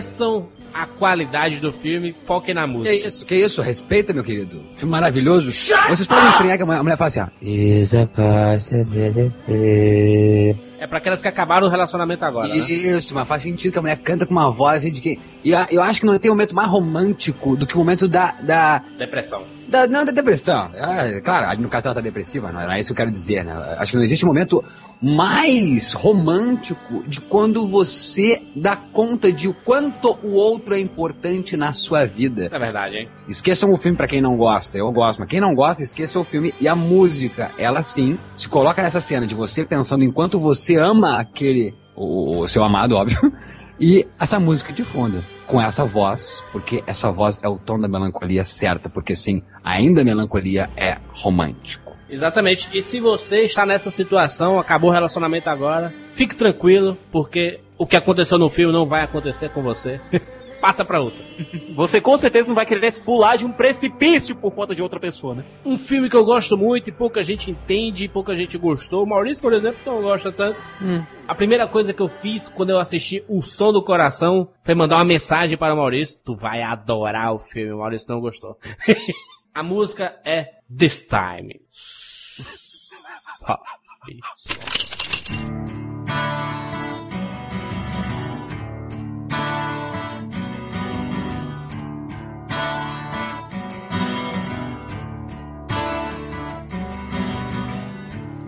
[0.06, 3.08] Esqueçam a qualidade do filme, foquem na Que música.
[3.08, 3.62] isso, que isso?
[3.62, 4.62] Respeita, meu querido.
[4.76, 5.52] Filme maravilhoso.
[5.52, 7.28] Vocês podem estranhar que a mulher, fala assim, ó.
[7.42, 9.32] Is a possibility.
[10.80, 12.56] É pra aquelas que acabaram o relacionamento agora, né?
[12.58, 15.20] Isso, mas faz sentido que a mulher canta com uma voz assim de que.
[15.44, 18.32] E eu acho que não tem momento mais romântico do que o momento da.
[18.42, 19.44] da, Depressão.
[19.72, 20.70] Da não, da depressão.
[20.78, 23.54] Ah, claro, no caso ela tá depressiva, não é isso que eu quero dizer, né?
[23.78, 24.64] Acho que não existe momento
[25.02, 31.72] mais romântico de quando você dá conta de o quanto o outro é importante na
[31.72, 32.50] sua vida.
[32.52, 33.10] É verdade, hein?
[33.28, 36.24] Esqueçam o filme pra quem não gosta, eu gosto, mas quem não gosta, esqueça o
[36.24, 40.40] filme e a música, ela sim, se coloca nessa cena de você pensando em quanto
[40.40, 43.18] você ama aquele, o, o seu amado, óbvio,
[43.82, 47.88] e essa música de fundo, com essa voz, porque essa voz é o tom da
[47.88, 51.98] melancolia certa, porque sim, ainda a melancolia é romântico.
[52.08, 52.70] Exatamente.
[52.78, 57.96] E se você está nessa situação, acabou o relacionamento agora, fique tranquilo, porque o que
[57.96, 60.00] aconteceu no filme não vai acontecer com você.
[60.62, 61.24] Pata pra outra.
[61.74, 65.00] Você com certeza não vai querer se pular de um precipício por conta de outra
[65.00, 65.44] pessoa, né?
[65.66, 69.04] Um filme que eu gosto muito e pouca gente entende e pouca gente gostou.
[69.04, 70.58] O Maurício, por exemplo, não gosta tanto.
[71.28, 74.98] A primeira coisa que eu fiz quando eu assisti O Som do Coração foi mandar
[74.98, 76.20] uma mensagem para o Maurício.
[76.24, 77.74] Tu vai adorar o filme.
[77.74, 78.58] O Maurício não gostou.
[79.54, 81.60] A música é This Time.
[81.70, 83.62] Sabe?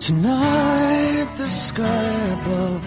[0.03, 2.83] Tonight, the sky above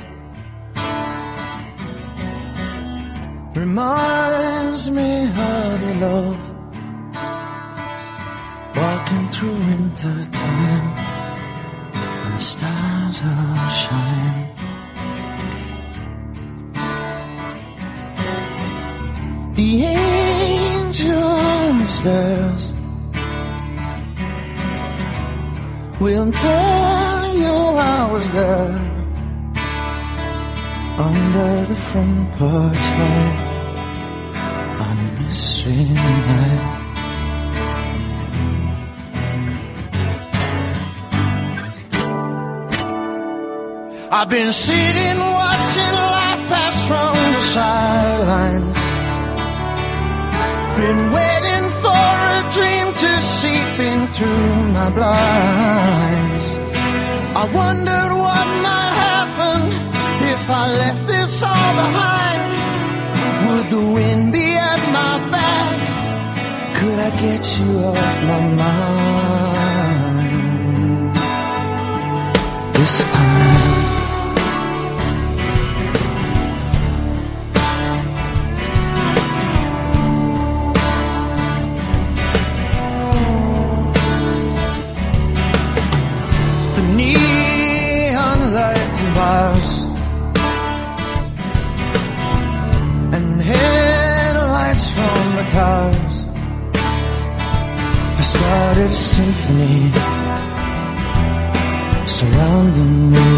[3.56, 6.40] reminds me how to love.
[8.76, 10.88] Walking through winter time,
[11.94, 14.48] and the stars are shine.
[19.54, 19.84] The
[20.84, 22.74] angel says,
[25.98, 26.85] We'll tell
[27.48, 28.74] I was there
[30.98, 33.36] under the front porch light
[34.84, 36.82] on a mystery night.
[44.10, 48.78] I've been sitting watching life pass from the sidelines.
[50.80, 56.65] Been waiting for a dream to seep in through my blinds.
[57.38, 59.58] I wondered what might happen
[60.32, 62.50] if I left this all behind.
[63.46, 65.76] Would the wind be at my back?
[66.78, 69.56] Could I get you off my mind?
[72.74, 73.65] This time.
[95.56, 96.26] The.
[98.20, 99.90] I started a symphony
[102.16, 103.30] surrounding me.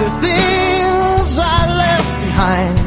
[0.00, 2.78] The things I left behind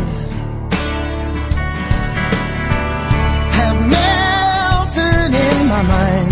[3.58, 6.32] have melted in my mind.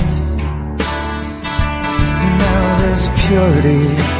[2.41, 4.10] Now there's purity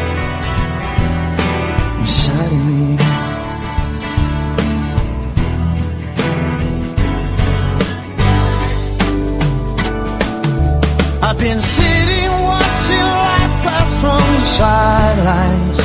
[11.41, 15.79] been sitting watching life pass from the sidelines.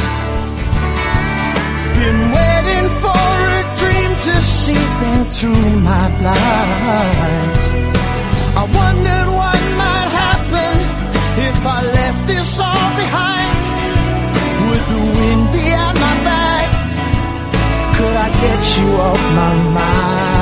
[1.96, 3.30] Been waiting for
[3.60, 7.64] a dream to seep in through my blinds.
[8.60, 10.74] I wondered what might happen
[11.48, 13.56] if I left this all behind.
[14.66, 16.68] Would the wind be at my back?
[17.96, 20.35] Could I get you off my mind?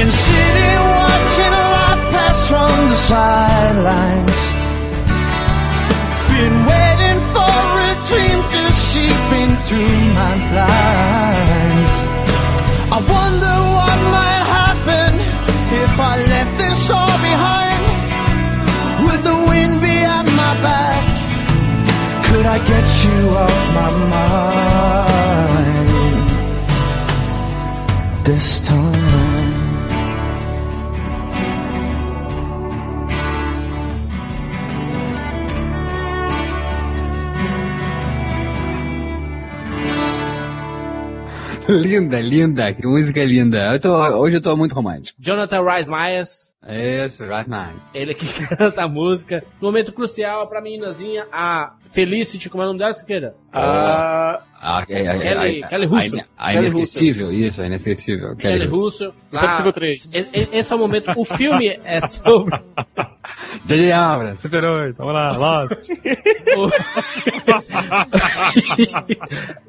[0.00, 4.40] Been sitting watching life pass from the sidelines.
[6.32, 11.96] Been waiting for a dream to seep in through my blinds.
[12.96, 15.10] I wonder what might happen
[15.84, 17.82] if I left this all behind.
[19.04, 21.04] Would the wind be at my back?
[22.24, 25.88] Could I get you off my mind
[28.24, 29.39] this time?
[41.80, 43.72] linda, linda, que música linda.
[43.74, 45.18] Eu tô- hoje eu tô muito romântico.
[45.20, 47.70] Jonathan Rice Myers, Isso, right now.
[47.94, 49.42] ele que canta a música.
[49.60, 53.34] Momento crucial pra meninazinha, a Felicity, como é o nome dela, Siqueira?
[53.52, 56.16] Ah, Ah, é, é, Kelly- é, Kelly Russo.
[56.16, 58.36] A, a Kelly inesquecível, isso, a inesquecível.
[58.36, 59.06] Kelly Kelly Russo.
[59.06, 59.14] Russo.
[59.32, 60.14] Isso é possível três.
[60.14, 61.10] E- e- Esse é o momento.
[61.16, 62.60] O filme é sobre.
[63.64, 63.90] J.J.
[63.92, 65.88] Abrams, Super 8, vamos lá, Lost.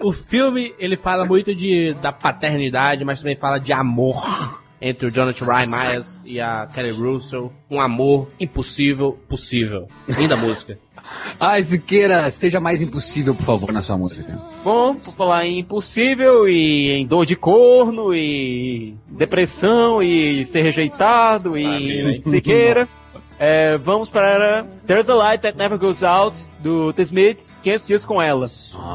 [0.02, 0.08] o...
[0.10, 5.12] o filme, ele fala muito de, da paternidade, mas também fala de amor entre o
[5.12, 7.54] Jonathan Ryan Myers e a Kelly Russell.
[7.70, 9.88] Um amor impossível, possível.
[10.08, 10.78] Linda música.
[11.40, 14.40] Ai, Siqueira, seja mais impossível, por favor, na sua música.
[14.64, 21.58] Bom, por falar em impossível e em dor de corno e depressão e ser rejeitado
[21.58, 22.88] e Siqueira,
[23.44, 28.06] é, vamos para There's a Light That Never Goes Out do The Smiths, 500 dias
[28.06, 28.46] com ela.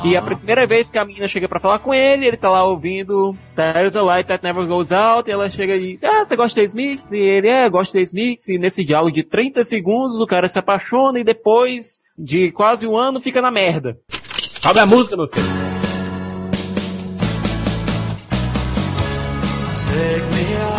[0.01, 2.49] Que é a primeira vez que a menina chega pra falar com ele, ele tá
[2.49, 6.37] lá ouvindo There's a Light That Never Goes Out, e ela chega e ah, você
[6.37, 7.11] gosta de The Smiths?
[7.11, 10.47] E ele, é, gosto de The Smiths, e nesse diálogo de 30 segundos o cara
[10.47, 13.99] se apaixona e depois de quase um ano fica na merda.
[14.09, 15.45] Sobe a música, meu filho.
[19.89, 20.76] Take me out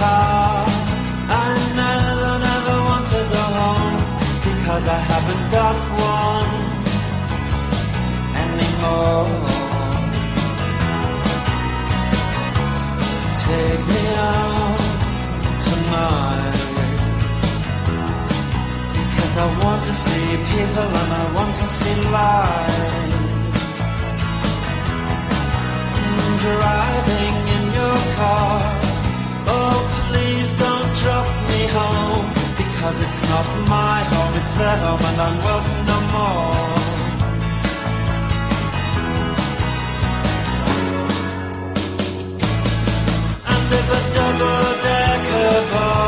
[0.00, 0.64] car.
[1.42, 1.46] I
[1.82, 3.96] never, never want to go home
[4.46, 5.76] because I haven't got
[6.14, 6.52] one
[8.44, 9.28] anymore.
[13.44, 14.80] Take me out
[15.68, 16.58] tonight
[18.96, 22.98] because I want to see people and I want to see life.
[25.98, 28.54] Mm, driving in your car,
[29.56, 29.89] oh
[31.78, 36.80] home because it's not my home, it's their home and I'm welcome no more.
[43.52, 45.99] And if a double-decker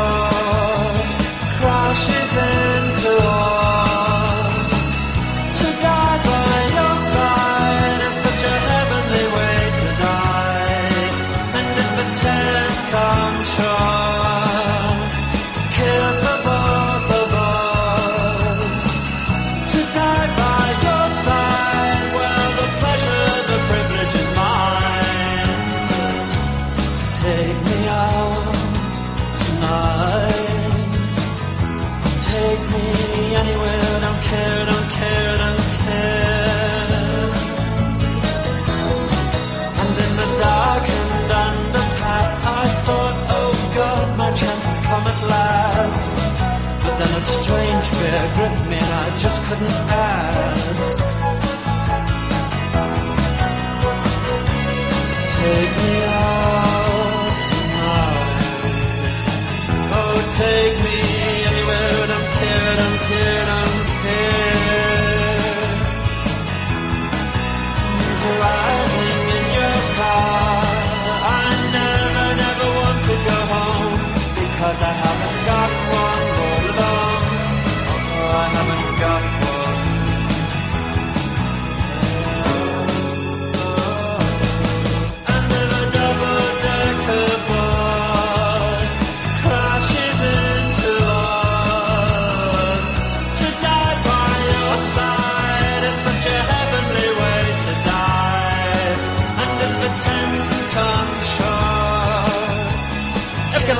[47.83, 51.32] a strange fear gripped me and I just couldn't ask.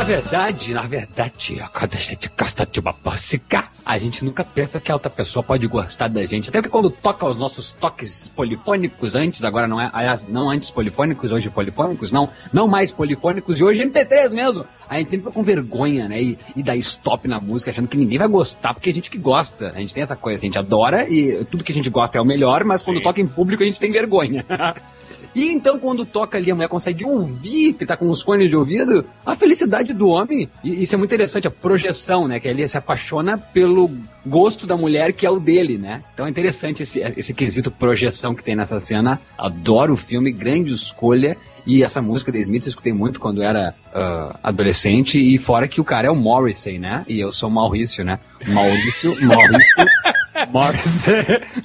[0.03, 4.91] Na verdade, na verdade, a gente gosta de uma música, a gente nunca pensa que
[4.91, 6.49] a outra pessoa pode gostar da gente.
[6.49, 10.69] Até porque quando toca os nossos toques polifônicos antes, agora não é, aliás, não antes
[10.69, 14.65] polifônicos, hoje polifônicos, não, não mais polifônicos e hoje MP3 mesmo.
[14.89, 16.21] A gente sempre fica com vergonha, né?
[16.21, 19.17] E, e dá stop na música, achando que ninguém vai gostar, porque a gente que
[19.17, 19.71] gosta.
[19.73, 22.21] A gente tem essa coisa, a gente adora e tudo que a gente gosta é
[22.21, 24.45] o melhor, mas quando toca em público a gente tem vergonha.
[25.35, 28.55] E então, quando toca ali, a mulher consegue ouvir, que tá com os fones de
[28.55, 32.39] ouvido, a felicidade do homem, e isso é muito interessante, a projeção, né?
[32.39, 33.89] Que ele se apaixona pelo
[34.25, 36.03] gosto da mulher, que é o dele, né?
[36.13, 39.19] Então é interessante esse, esse quesito projeção que tem nessa cena.
[39.37, 41.35] Adoro o filme, grande escolha.
[41.65, 45.19] E essa música da Smith eu escutei muito quando era ah, adolescente.
[45.19, 47.03] E fora que o cara é o Morrissey, né?
[47.07, 48.19] E eu sou Maurício, né?
[48.47, 49.85] Maurício, Maurício.
[50.51, 51.13] Maurício,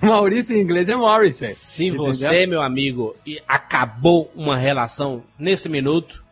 [0.03, 1.55] Maurício em inglês é Morrissey.
[1.55, 6.23] Se você, meu amigo, e acabou uma relação nesse minuto,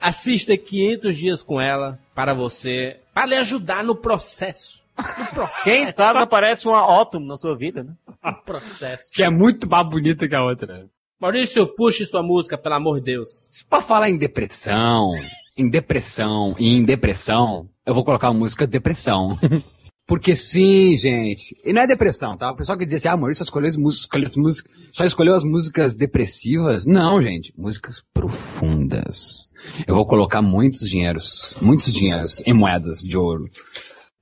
[0.00, 4.84] assista 500 dias com ela para você, para lhe ajudar no processo.
[4.96, 5.64] No processo.
[5.64, 7.92] Quem sabe aparece uma Autumn na sua vida, né?
[8.24, 9.12] No processo.
[9.12, 10.86] Que é muito mais bonita que a outra.
[11.20, 13.48] Maurício, puxe sua música, pelo amor de Deus.
[13.50, 15.12] Se pra falar em depressão,
[15.56, 19.38] em depressão e em depressão, eu vou colocar a música Depressão.
[20.06, 21.56] Porque sim, gente.
[21.64, 22.52] E não é depressão, tá?
[22.52, 25.42] O pessoal que diz assim, ah, Maurício escolheu as músicas, as músicas, só escolheu as
[25.42, 26.86] músicas depressivas.
[26.86, 27.52] Não, gente.
[27.58, 29.50] Músicas profundas.
[29.84, 33.44] Eu vou colocar muitos dinheiros, muitos dinheiros em moedas de ouro.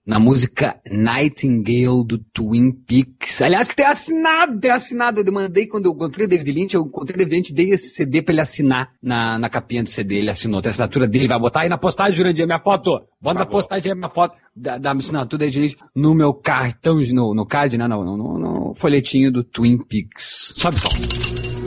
[0.07, 3.41] Na música Nightingale do Twin Peaks.
[3.41, 5.21] Aliás, que tem assinado, tem assinado.
[5.21, 7.89] Eu demandei quando eu encontrei o David Lynch, eu encontrei o David Lynch, dei esse
[7.89, 10.17] CD pra ele assinar na, na capinha do CD.
[10.17, 13.01] Ele assinou, tem a assinatura dele, vai botar aí na postagem, Jurandir, minha foto.
[13.21, 17.01] Bota na postagem aí minha foto da, da assinatura da David Lynch no meu cartão,
[17.13, 17.89] no, no card, né?
[17.89, 20.53] No, no, no folhetinho do Twin Peaks.
[20.57, 21.64] Sobe só.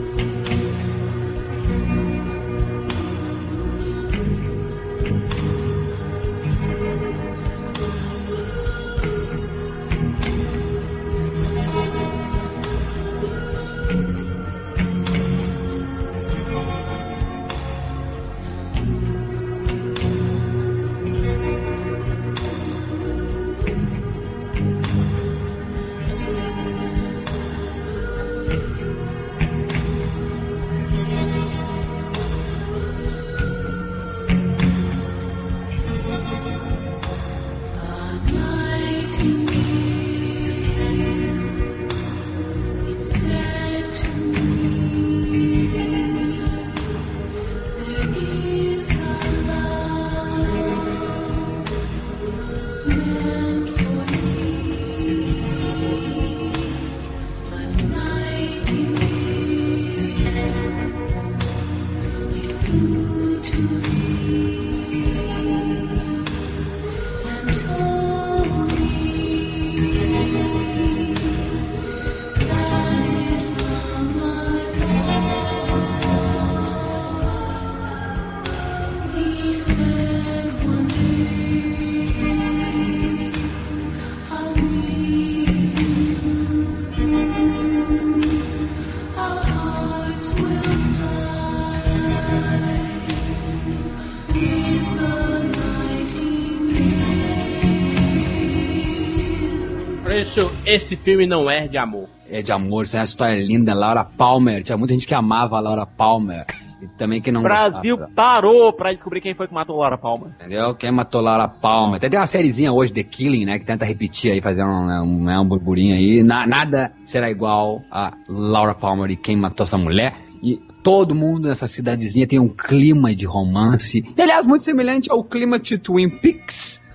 [100.18, 102.08] Maurício, esse filme não é de amor.
[102.28, 103.72] É de amor, isso é uma história linda.
[103.72, 104.64] Laura Palmer.
[104.64, 106.44] Tinha muita gente que amava a Laura Palmer.
[106.82, 108.14] E também que não O Brasil gostava.
[108.16, 110.30] parou pra descobrir quem foi que matou Laura Palmer.
[110.40, 110.74] Entendeu?
[110.74, 111.98] Quem matou Laura Palmer.
[111.98, 113.60] Até tem uma sériezinha hoje, The Killing, né?
[113.60, 114.68] Que tenta repetir aí, fazer um,
[115.02, 116.22] um, né, um burburinho aí.
[116.24, 120.16] Na- nada será igual a Laura Palmer e quem matou essa mulher.
[120.42, 124.04] E todo mundo nessa cidadezinha tem um clima de romance.
[124.16, 126.86] E, aliás, muito semelhante ao clima de Twin Peaks.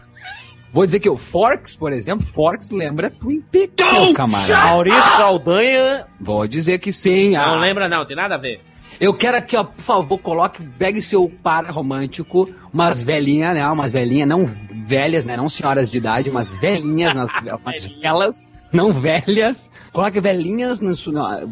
[0.73, 4.55] Vou dizer que o Forks, por exemplo, Forks lembra Twin Peaks, meu camarada.
[4.55, 6.07] Maurício Saldanha.
[6.19, 7.33] Vou dizer que sim.
[7.33, 8.59] Não ah, lembra não, tem nada a ver.
[8.99, 13.63] eu quero aqui, ó, por favor, coloque, pegue seu par romântico, umas velhinhas, né?
[13.67, 14.47] Umas velhinhas, não
[14.87, 15.37] velhas, né?
[15.37, 17.29] Não senhoras de idade, umas velhinhas, nas,
[17.63, 19.69] umas velas, não velhas.
[19.91, 20.93] Coloque velhinhas no,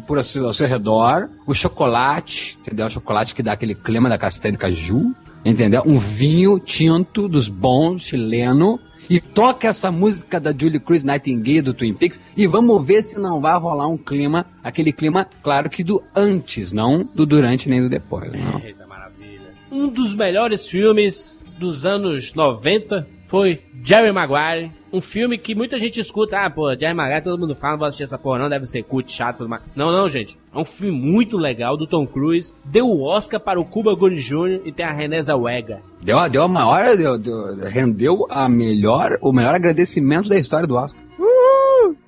[0.04, 2.86] por ao seu, ao seu redor, o chocolate, entendeu?
[2.86, 5.14] O chocolate que dá aquele clima da castanha de caju,
[5.44, 5.84] entendeu?
[5.86, 8.80] Um vinho tinto dos bons, chileno.
[9.08, 13.20] E toca essa música da Julie Cruz Nightingale do Twin Peaks e vamos ver se
[13.20, 17.82] não vai rolar um clima, aquele clima, claro que do antes, não do durante nem
[17.82, 18.32] do depois.
[18.32, 18.60] Não.
[18.60, 19.52] Eita maravilha.
[19.70, 24.70] Um dos melhores filmes dos anos 90 foi Jerry Maguire.
[24.92, 27.88] Um filme que muita gente escuta, ah, pô, Jerry Maguire, todo mundo fala, não vou
[27.88, 29.62] assistir essa porra não, deve ser cult, chato, tudo mais.
[29.74, 30.38] Não, não, gente.
[30.54, 32.54] É um filme muito legal do Tom Cruise.
[32.64, 34.60] Deu o Oscar para o Cuba Gooding Jr.
[34.66, 35.78] e tem a Renée Zellweger.
[36.02, 40.66] Deu, a- deu a maior, deu, deu- rendeu a melhor, o melhor agradecimento da história
[40.68, 41.00] do Oscar.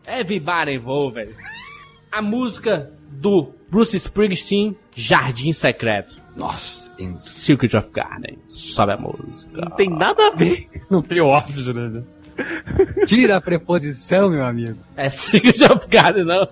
[0.07, 1.35] Everybody Involved.
[2.13, 6.23] A música do Bruce Springsteen, Jardim Secreto.
[6.37, 8.39] Nossa, tem- Secret of Garden.
[8.49, 9.61] Sobe a música.
[9.63, 10.69] Não tem nada a ver.
[10.91, 12.03] não tem óbvio, né?
[13.07, 14.79] Tira a preposição, meu amigo.
[14.97, 16.49] É Secret of Garden, não.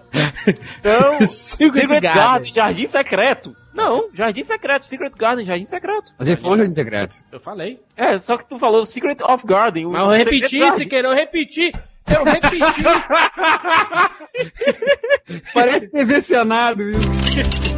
[0.85, 1.21] Não.
[1.27, 2.25] Secret, Secret Garden.
[2.25, 3.57] Garden, Jardim Secreto.
[3.75, 6.13] Não, Jardim Secreto, Secret Garden, Jardim Secreto.
[6.19, 7.17] Mas ele falou Jardim Secreto.
[7.33, 7.81] Eu falei.
[7.97, 9.87] É, só que tu falou Secret of Garden.
[9.87, 11.73] Mas eu repeti, se querer, eu repeti.
[12.07, 12.83] Eu repeti.
[15.55, 17.63] Parece TV Senado isso.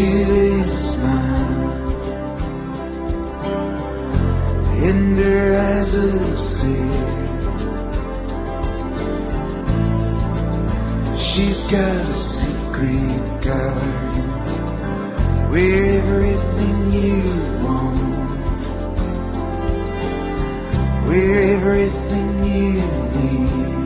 [0.00, 1.58] you a smile
[4.80, 7.18] Tender as a sieve
[11.18, 14.28] She's got a secret garden
[15.50, 17.22] Where everything you
[17.64, 17.98] want.
[21.08, 22.82] Where everything you
[23.16, 23.78] need.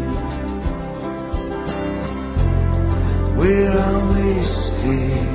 [3.37, 5.32] Will always stay.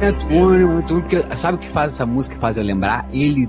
[0.00, 3.06] Momento único, porque sabe o que faz essa música faz eu lembrar?
[3.12, 3.48] Ele,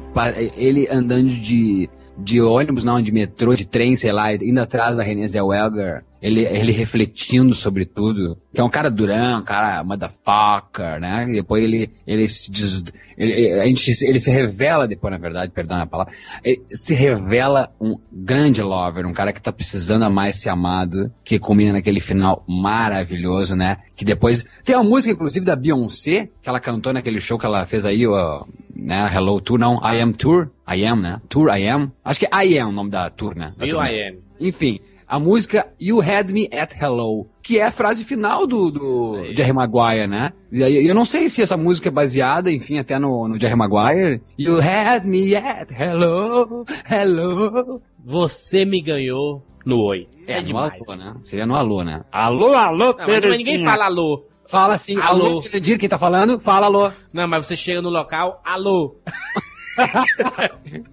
[0.56, 1.90] ele andando de,
[2.24, 6.46] de ônibus, não, de metrô, de trem, sei lá, indo atrás da Renée Zellweger, ele,
[6.46, 8.38] ele refletindo sobre tudo.
[8.54, 11.26] Que é um cara durão, um cara motherfucker, né?
[11.30, 12.84] E depois ele, ele se diz,
[13.18, 16.14] ele, a gente, ele se revela depois, na verdade, perdão a palavra,
[16.44, 21.12] ele se revela um grande lover, um cara que tá precisando a mais ser amado,
[21.24, 23.78] que combina naquele final maravilhoso, né?
[23.96, 27.66] Que depois, tem uma música, inclusive, da Beyoncé, que ela cantou naquele show que ela
[27.66, 28.46] fez aí, ó,
[28.76, 29.10] né?
[29.14, 31.22] Hello Tour, não, I Am Tour, I Am, né?
[31.30, 33.54] Tour I Am, acho que é I Am o nome da tour, né?
[33.58, 33.66] Da.
[33.66, 34.18] I Am.
[34.40, 39.34] Enfim, a música You Had Me at Hello, que é a frase final do, do
[39.36, 40.32] Jerry Maguire, né?
[40.52, 43.56] E aí, eu não sei se essa música é baseada, enfim, até no, no Jerry
[43.56, 44.22] Maguire.
[44.40, 47.82] You Had Me at Hello, Hello.
[48.06, 50.08] Você me ganhou no Oi.
[50.26, 50.74] É, no demais.
[50.88, 51.14] alô, né?
[51.24, 52.02] Seria no alô, né?
[52.12, 54.26] Alô, alô, Não, mas, ninguém fala alô.
[54.48, 55.26] Fala assim, Alô.
[55.26, 56.40] alô, Cirandir, quem tá falando?
[56.40, 56.92] Fala alô.
[57.14, 58.98] Não, mas você chega no local, alô.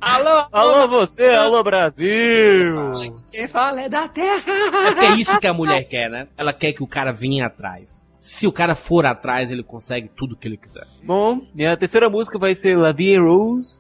[0.01, 2.93] Alô, alô você, alô Brasil.
[3.31, 4.53] Quem fala é da terra.
[4.87, 6.29] É porque é isso que a mulher quer, né?
[6.37, 8.07] Ela quer que o cara venha atrás.
[8.21, 10.87] Se o cara for atrás, ele consegue tudo que ele quiser.
[11.03, 13.79] Bom, minha terceira música vai ser La Vie Rose,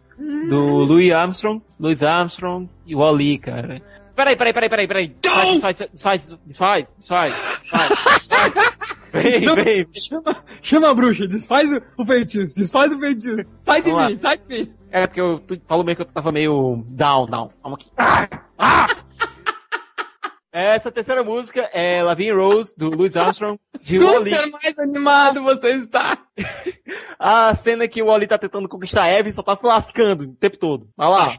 [0.48, 3.82] do Louis Armstrong, Louis Armstrong e o Ali, cara.
[4.19, 5.16] Peraí, peraí, peraí, peraí, peraí.
[5.23, 8.75] Desfaz, desfaz, desfaz, desfaz, desfaz.
[9.12, 9.89] Vem, vem.
[9.95, 13.49] Chama, chama a bruxa, desfaz o, o feitiço, desfaz o feitiço.
[13.62, 14.11] Sai de Vamos lá.
[14.11, 14.75] mim, sai de mim.
[14.91, 17.47] É porque eu tu falou meio que eu tava meio down, down.
[17.62, 17.93] Vamos aqui.
[17.97, 18.89] Ah, ah.
[20.51, 24.35] Essa terceira música é La Vie Rose, do Louis Armstrong, de Wally.
[24.35, 26.19] Super mais animado você está.
[27.21, 30.25] A cena que o Wally tá tentando conquistar a Eve e só tá se lascando
[30.25, 30.89] o tempo todo.
[30.97, 31.39] Vai lá.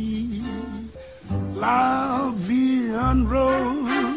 [1.61, 4.10] la vie en rose.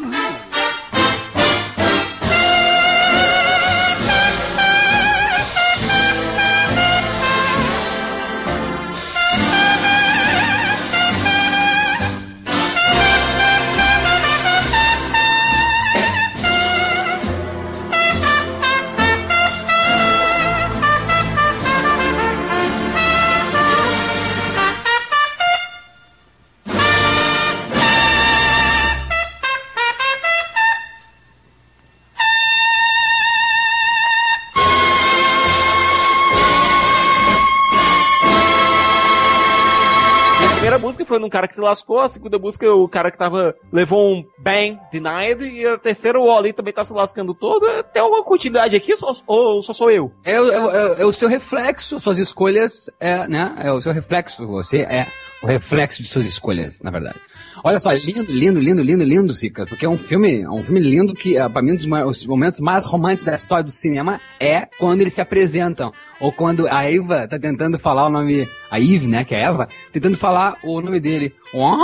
[41.05, 44.25] Foi num cara que se lascou, a segunda música o cara que tava levou um
[44.39, 47.65] bang denied, e a terceira o Oli também tá se lascando todo.
[47.93, 50.11] Tem alguma continuidade aqui só- ou só sou eu?
[50.23, 53.53] É, é é é o seu reflexo, suas escolhas, é, né?
[53.59, 54.45] É o seu reflexo.
[54.47, 55.07] Você é
[55.43, 57.19] o reflexo de suas escolhas, na verdade.
[57.67, 60.79] Olha só, lindo, lindo, lindo, lindo, lindo, Sica, porque é um filme, é um filme
[60.79, 64.21] lindo que, é, pra mim, um dos os momentos mais românticos da história do cinema
[64.39, 65.91] é quando eles se apresentam.
[66.21, 69.49] Ou quando a Eva tá tentando falar o nome, a Eve, né, que é a
[69.49, 71.33] Eva, tentando falar o nome dele.
[71.55, 71.75] Oh,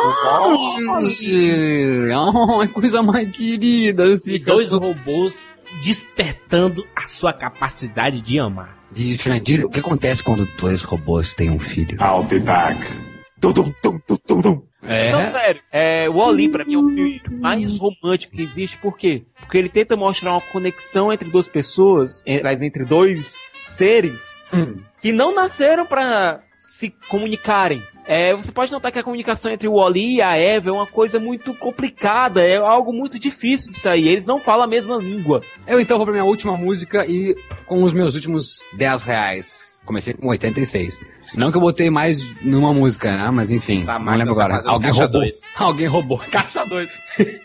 [2.75, 4.51] coisa mais querida, E Sica.
[4.51, 5.43] dois robôs
[5.84, 8.77] despertando a sua capacidade de amar.
[8.91, 11.97] Diz, Jurandir, o que acontece quando dois robôs têm um filho?
[11.99, 12.77] I'll be back.
[14.84, 15.11] É.
[15.11, 15.61] Não, sério.
[15.71, 18.77] É, o Oli, pra mim, é o filme mais romântico que existe.
[18.77, 19.23] Por quê?
[19.39, 24.41] Porque ele tenta mostrar uma conexão entre duas pessoas, entre dois seres,
[25.01, 27.82] que não nasceram pra se comunicarem.
[28.05, 30.88] É, você pode notar que a comunicação entre o Oli e a Eva é uma
[30.88, 34.07] coisa muito complicada, é algo muito difícil de sair.
[34.07, 35.41] Eles não falam a mesma língua.
[35.67, 39.70] Eu então vou pra minha última música e com os meus últimos 10 reais.
[39.86, 41.01] Comecei com 86.
[41.36, 43.32] Não que eu botei mais numa música, né?
[43.32, 44.61] Mas enfim, Essa não lembro tá agora.
[44.69, 45.09] Alguém roubou.
[45.21, 45.41] dois.
[45.55, 46.17] Alguém roubou.
[46.32, 46.89] Caixa 2.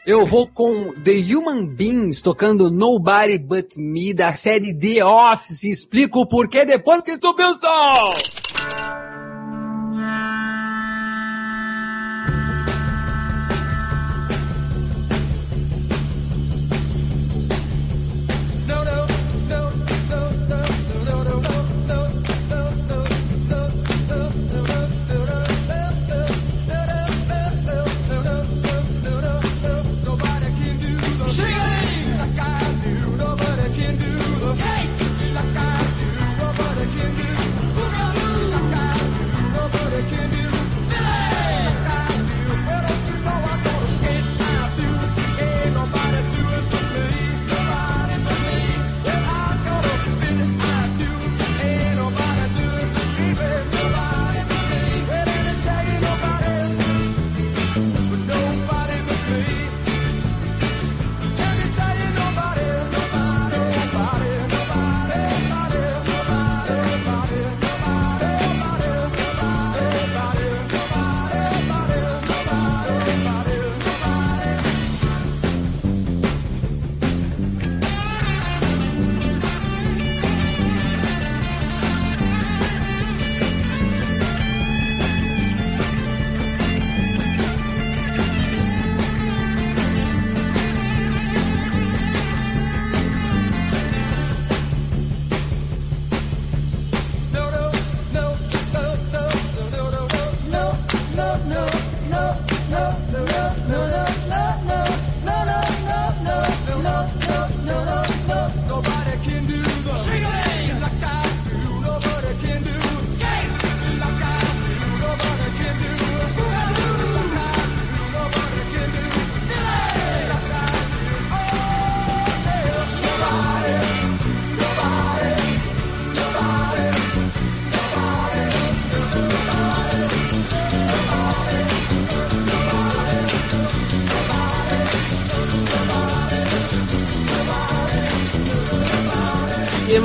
[0.06, 5.64] eu vou com The Human Beings tocando Nobody But Me da série The Office.
[5.64, 8.10] Explico o porquê depois que subiu o som.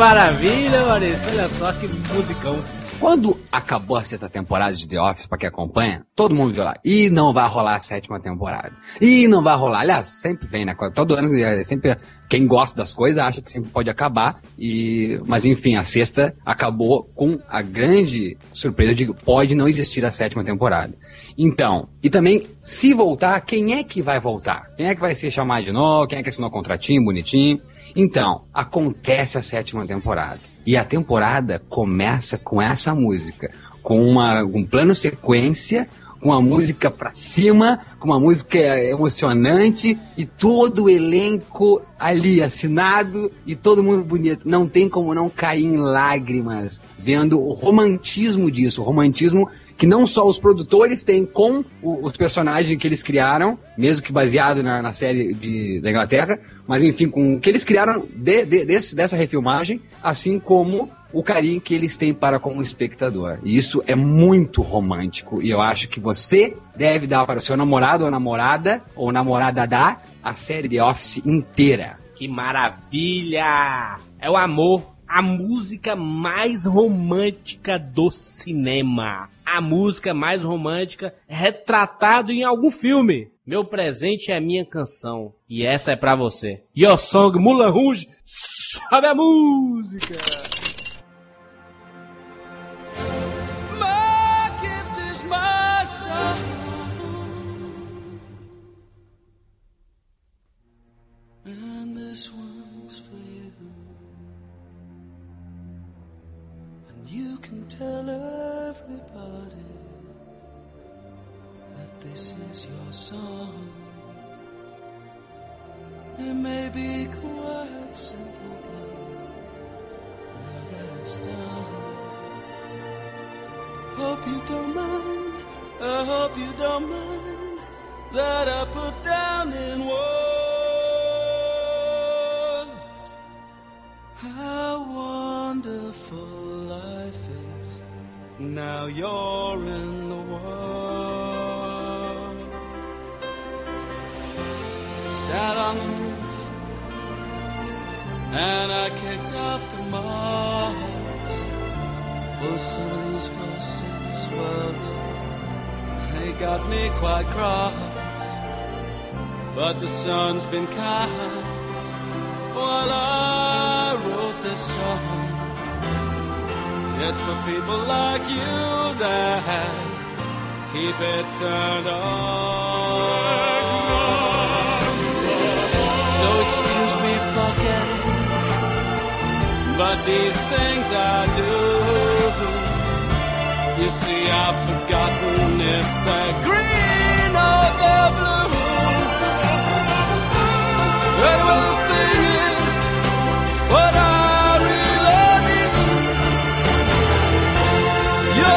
[0.01, 1.31] Maravilha, Maurício.
[1.31, 2.59] Olha só que musicão.
[2.99, 6.75] Quando acabou a sexta temporada de The Office, pra quem acompanha, todo mundo viu lá.
[6.83, 8.71] E não vai rolar a sétima temporada.
[8.99, 9.81] E não vai rolar.
[9.81, 10.75] Aliás, sempre vem, né?
[10.93, 11.97] Todo ano, é, sempre
[12.27, 14.39] quem gosta das coisas acha que sempre pode acabar.
[14.57, 20.11] E, mas enfim, a sexta acabou com a grande surpresa de pode não existir a
[20.11, 20.93] sétima temporada.
[21.37, 24.69] Então, e também, se voltar, quem é que vai voltar?
[24.75, 26.07] Quem é que vai se chamar de novo?
[26.07, 27.59] Quem é que assinou contratinho, bonitinho?
[27.95, 30.39] Então, acontece a sétima temporada.
[30.65, 35.87] E a temporada começa com essa música, com uma, um plano sequência,
[36.21, 43.31] com uma música pra cima, com uma música emocionante e todo o elenco ali assinado
[43.45, 44.47] e todo mundo bonito.
[44.47, 50.05] Não tem como não cair em lágrimas vendo o romantismo disso, o romantismo que não
[50.05, 54.91] só os produtores têm com os personagens que eles criaram, mesmo que baseado na, na
[54.91, 59.15] série de, da Inglaterra, mas enfim, com o que eles criaram de- de- desse- dessa
[59.15, 63.39] refilmagem, assim como o carinho que eles têm para como espectador.
[63.43, 67.57] E isso é muito romântico e eu acho que você deve dar para o seu
[67.57, 71.97] namorado ou namorada ou namorada dar a série The Office inteira.
[72.15, 73.95] Que maravilha!
[74.19, 79.27] É o amor, a música mais romântica do cinema.
[79.45, 83.29] A música mais romântica retratado em algum filme.
[83.45, 85.33] Meu presente é a minha canção.
[85.49, 86.63] E essa é pra você.
[86.77, 90.50] Your Song Mulan Rouge, sobe a música!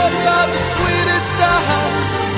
[0.05, 2.34] Yours are the sweetest eyes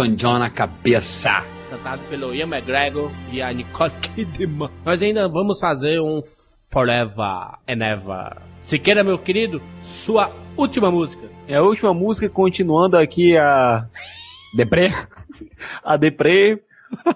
[0.00, 1.44] Elton John na cabeça.
[1.68, 4.70] Cantado pelo Ian McGregor e a Nicole Kidman.
[4.82, 6.22] Nós ainda vamos fazer um
[6.70, 8.36] forever and ever.
[8.62, 11.28] Siqueira, meu querido, sua última música.
[11.46, 13.86] É a última música, continuando aqui a.
[14.56, 14.90] Deprê?
[15.84, 16.62] A Deprê.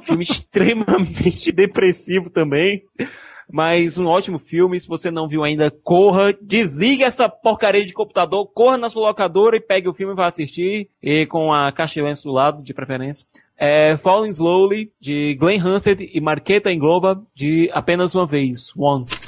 [0.03, 2.85] Filme extremamente depressivo também.
[3.51, 4.79] Mas um ótimo filme.
[4.79, 9.57] Se você não viu ainda, corra, desligue essa porcaria de computador, corra na sua locadora
[9.57, 10.89] e pegue o filme e vá assistir.
[11.03, 13.27] E com a caixa do lado, de preferência.
[13.57, 19.27] É Falling Slowly, de Glenn Hansard e Marqueta Engloba, de Apenas Uma Vez, Once.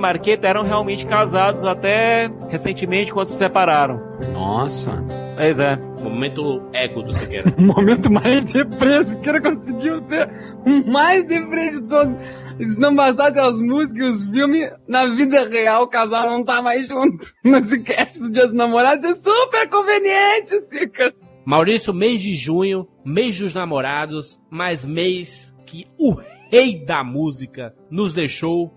[0.00, 4.00] Marqueta eram realmente casados até recentemente quando se separaram.
[4.32, 5.04] Nossa.
[5.36, 5.76] Pois é.
[5.76, 7.54] Momento ego do Siqueira.
[7.56, 10.28] O momento mais deprê, o cara conseguiu ser
[10.66, 12.14] o mais deprê de todos.
[12.58, 16.44] E se não bastasse as músicas e os filmes, na vida real o casal não
[16.44, 17.26] tá mais junto.
[17.44, 21.12] Nesse cast do Dia dos Namorados é super conveniente, Cicas.
[21.44, 26.14] Maurício, mês de junho, mês dos namorados, mais mês que o
[26.50, 28.72] rei da música nos deixou,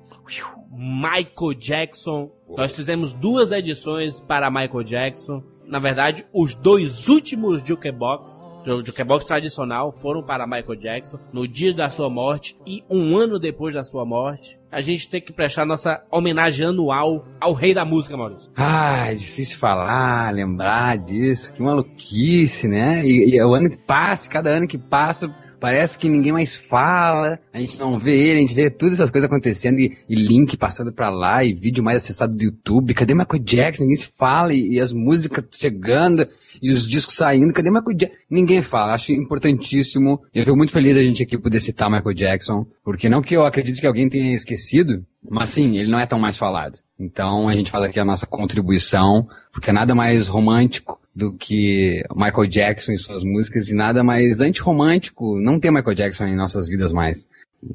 [0.76, 2.32] Michael Jackson.
[2.50, 5.44] Nós fizemos duas edições para Michael Jackson.
[5.66, 11.74] Na verdade, os dois últimos Jukebox, o Jukebox tradicional, foram para Michael Jackson no dia
[11.74, 14.60] da sua morte e um ano depois da sua morte.
[14.70, 18.52] A gente tem que prestar nossa homenagem anual ao rei da música, Maurício.
[18.58, 21.54] Ah, é difícil falar, lembrar disso.
[21.54, 23.06] Que maluquice, né?
[23.06, 25.34] E, e é o ano que passa, cada ano que passa,
[25.64, 29.10] parece que ninguém mais fala, a gente não vê ele, a gente vê todas essas
[29.10, 32.94] coisas acontecendo e, e link passando pra lá e vídeo mais acessado do YouTube.
[32.94, 33.84] Cadê Michael Jackson?
[33.84, 36.28] Ninguém se fala e, e as músicas chegando
[36.62, 37.54] e os discos saindo.
[37.54, 38.18] Cadê Michael Jackson?
[38.30, 38.94] Ninguém fala.
[38.94, 40.22] Acho importantíssimo.
[40.34, 43.46] Eu fico muito feliz a gente aqui poder citar Michael Jackson, porque não que eu
[43.46, 46.80] acredite que alguém tenha esquecido, mas sim, ele não é tão mais falado.
[47.00, 52.04] Então a gente faz aqui a nossa contribuição, porque é nada mais romântico do que
[52.16, 56.68] Michael Jackson e suas músicas e nada mais antirromântico não ter Michael Jackson em nossas
[56.68, 57.28] vidas mais.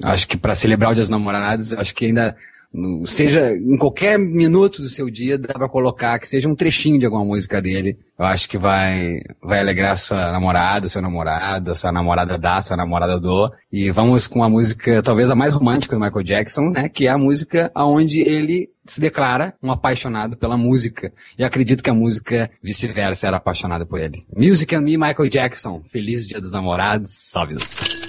[0.03, 2.37] Acho que para celebrar o Dia dos Namorados, acho que ainda
[2.73, 6.99] no- seja em qualquer minuto do seu dia dá pra colocar que seja um trechinho
[6.99, 7.99] de alguma música dele.
[8.19, 13.19] Eu acho que vai vai alegrar sua namorada, seu namorado, sua namorada dá, sua namorada
[13.21, 13.51] do.
[13.73, 17.11] E vamos com a música talvez a mais romântica do Michael Jackson, né, que é
[17.11, 21.13] a música aonde ele se declara um apaixonado pela música.
[21.39, 24.27] E acredito que a música vice-versa era apaixonada por ele.
[24.37, 25.83] Music and Me, Michael Jackson.
[25.93, 27.11] Feliz Dia dos Namorados.
[27.13, 27.81] Salve-os.
[27.81, 28.08] We've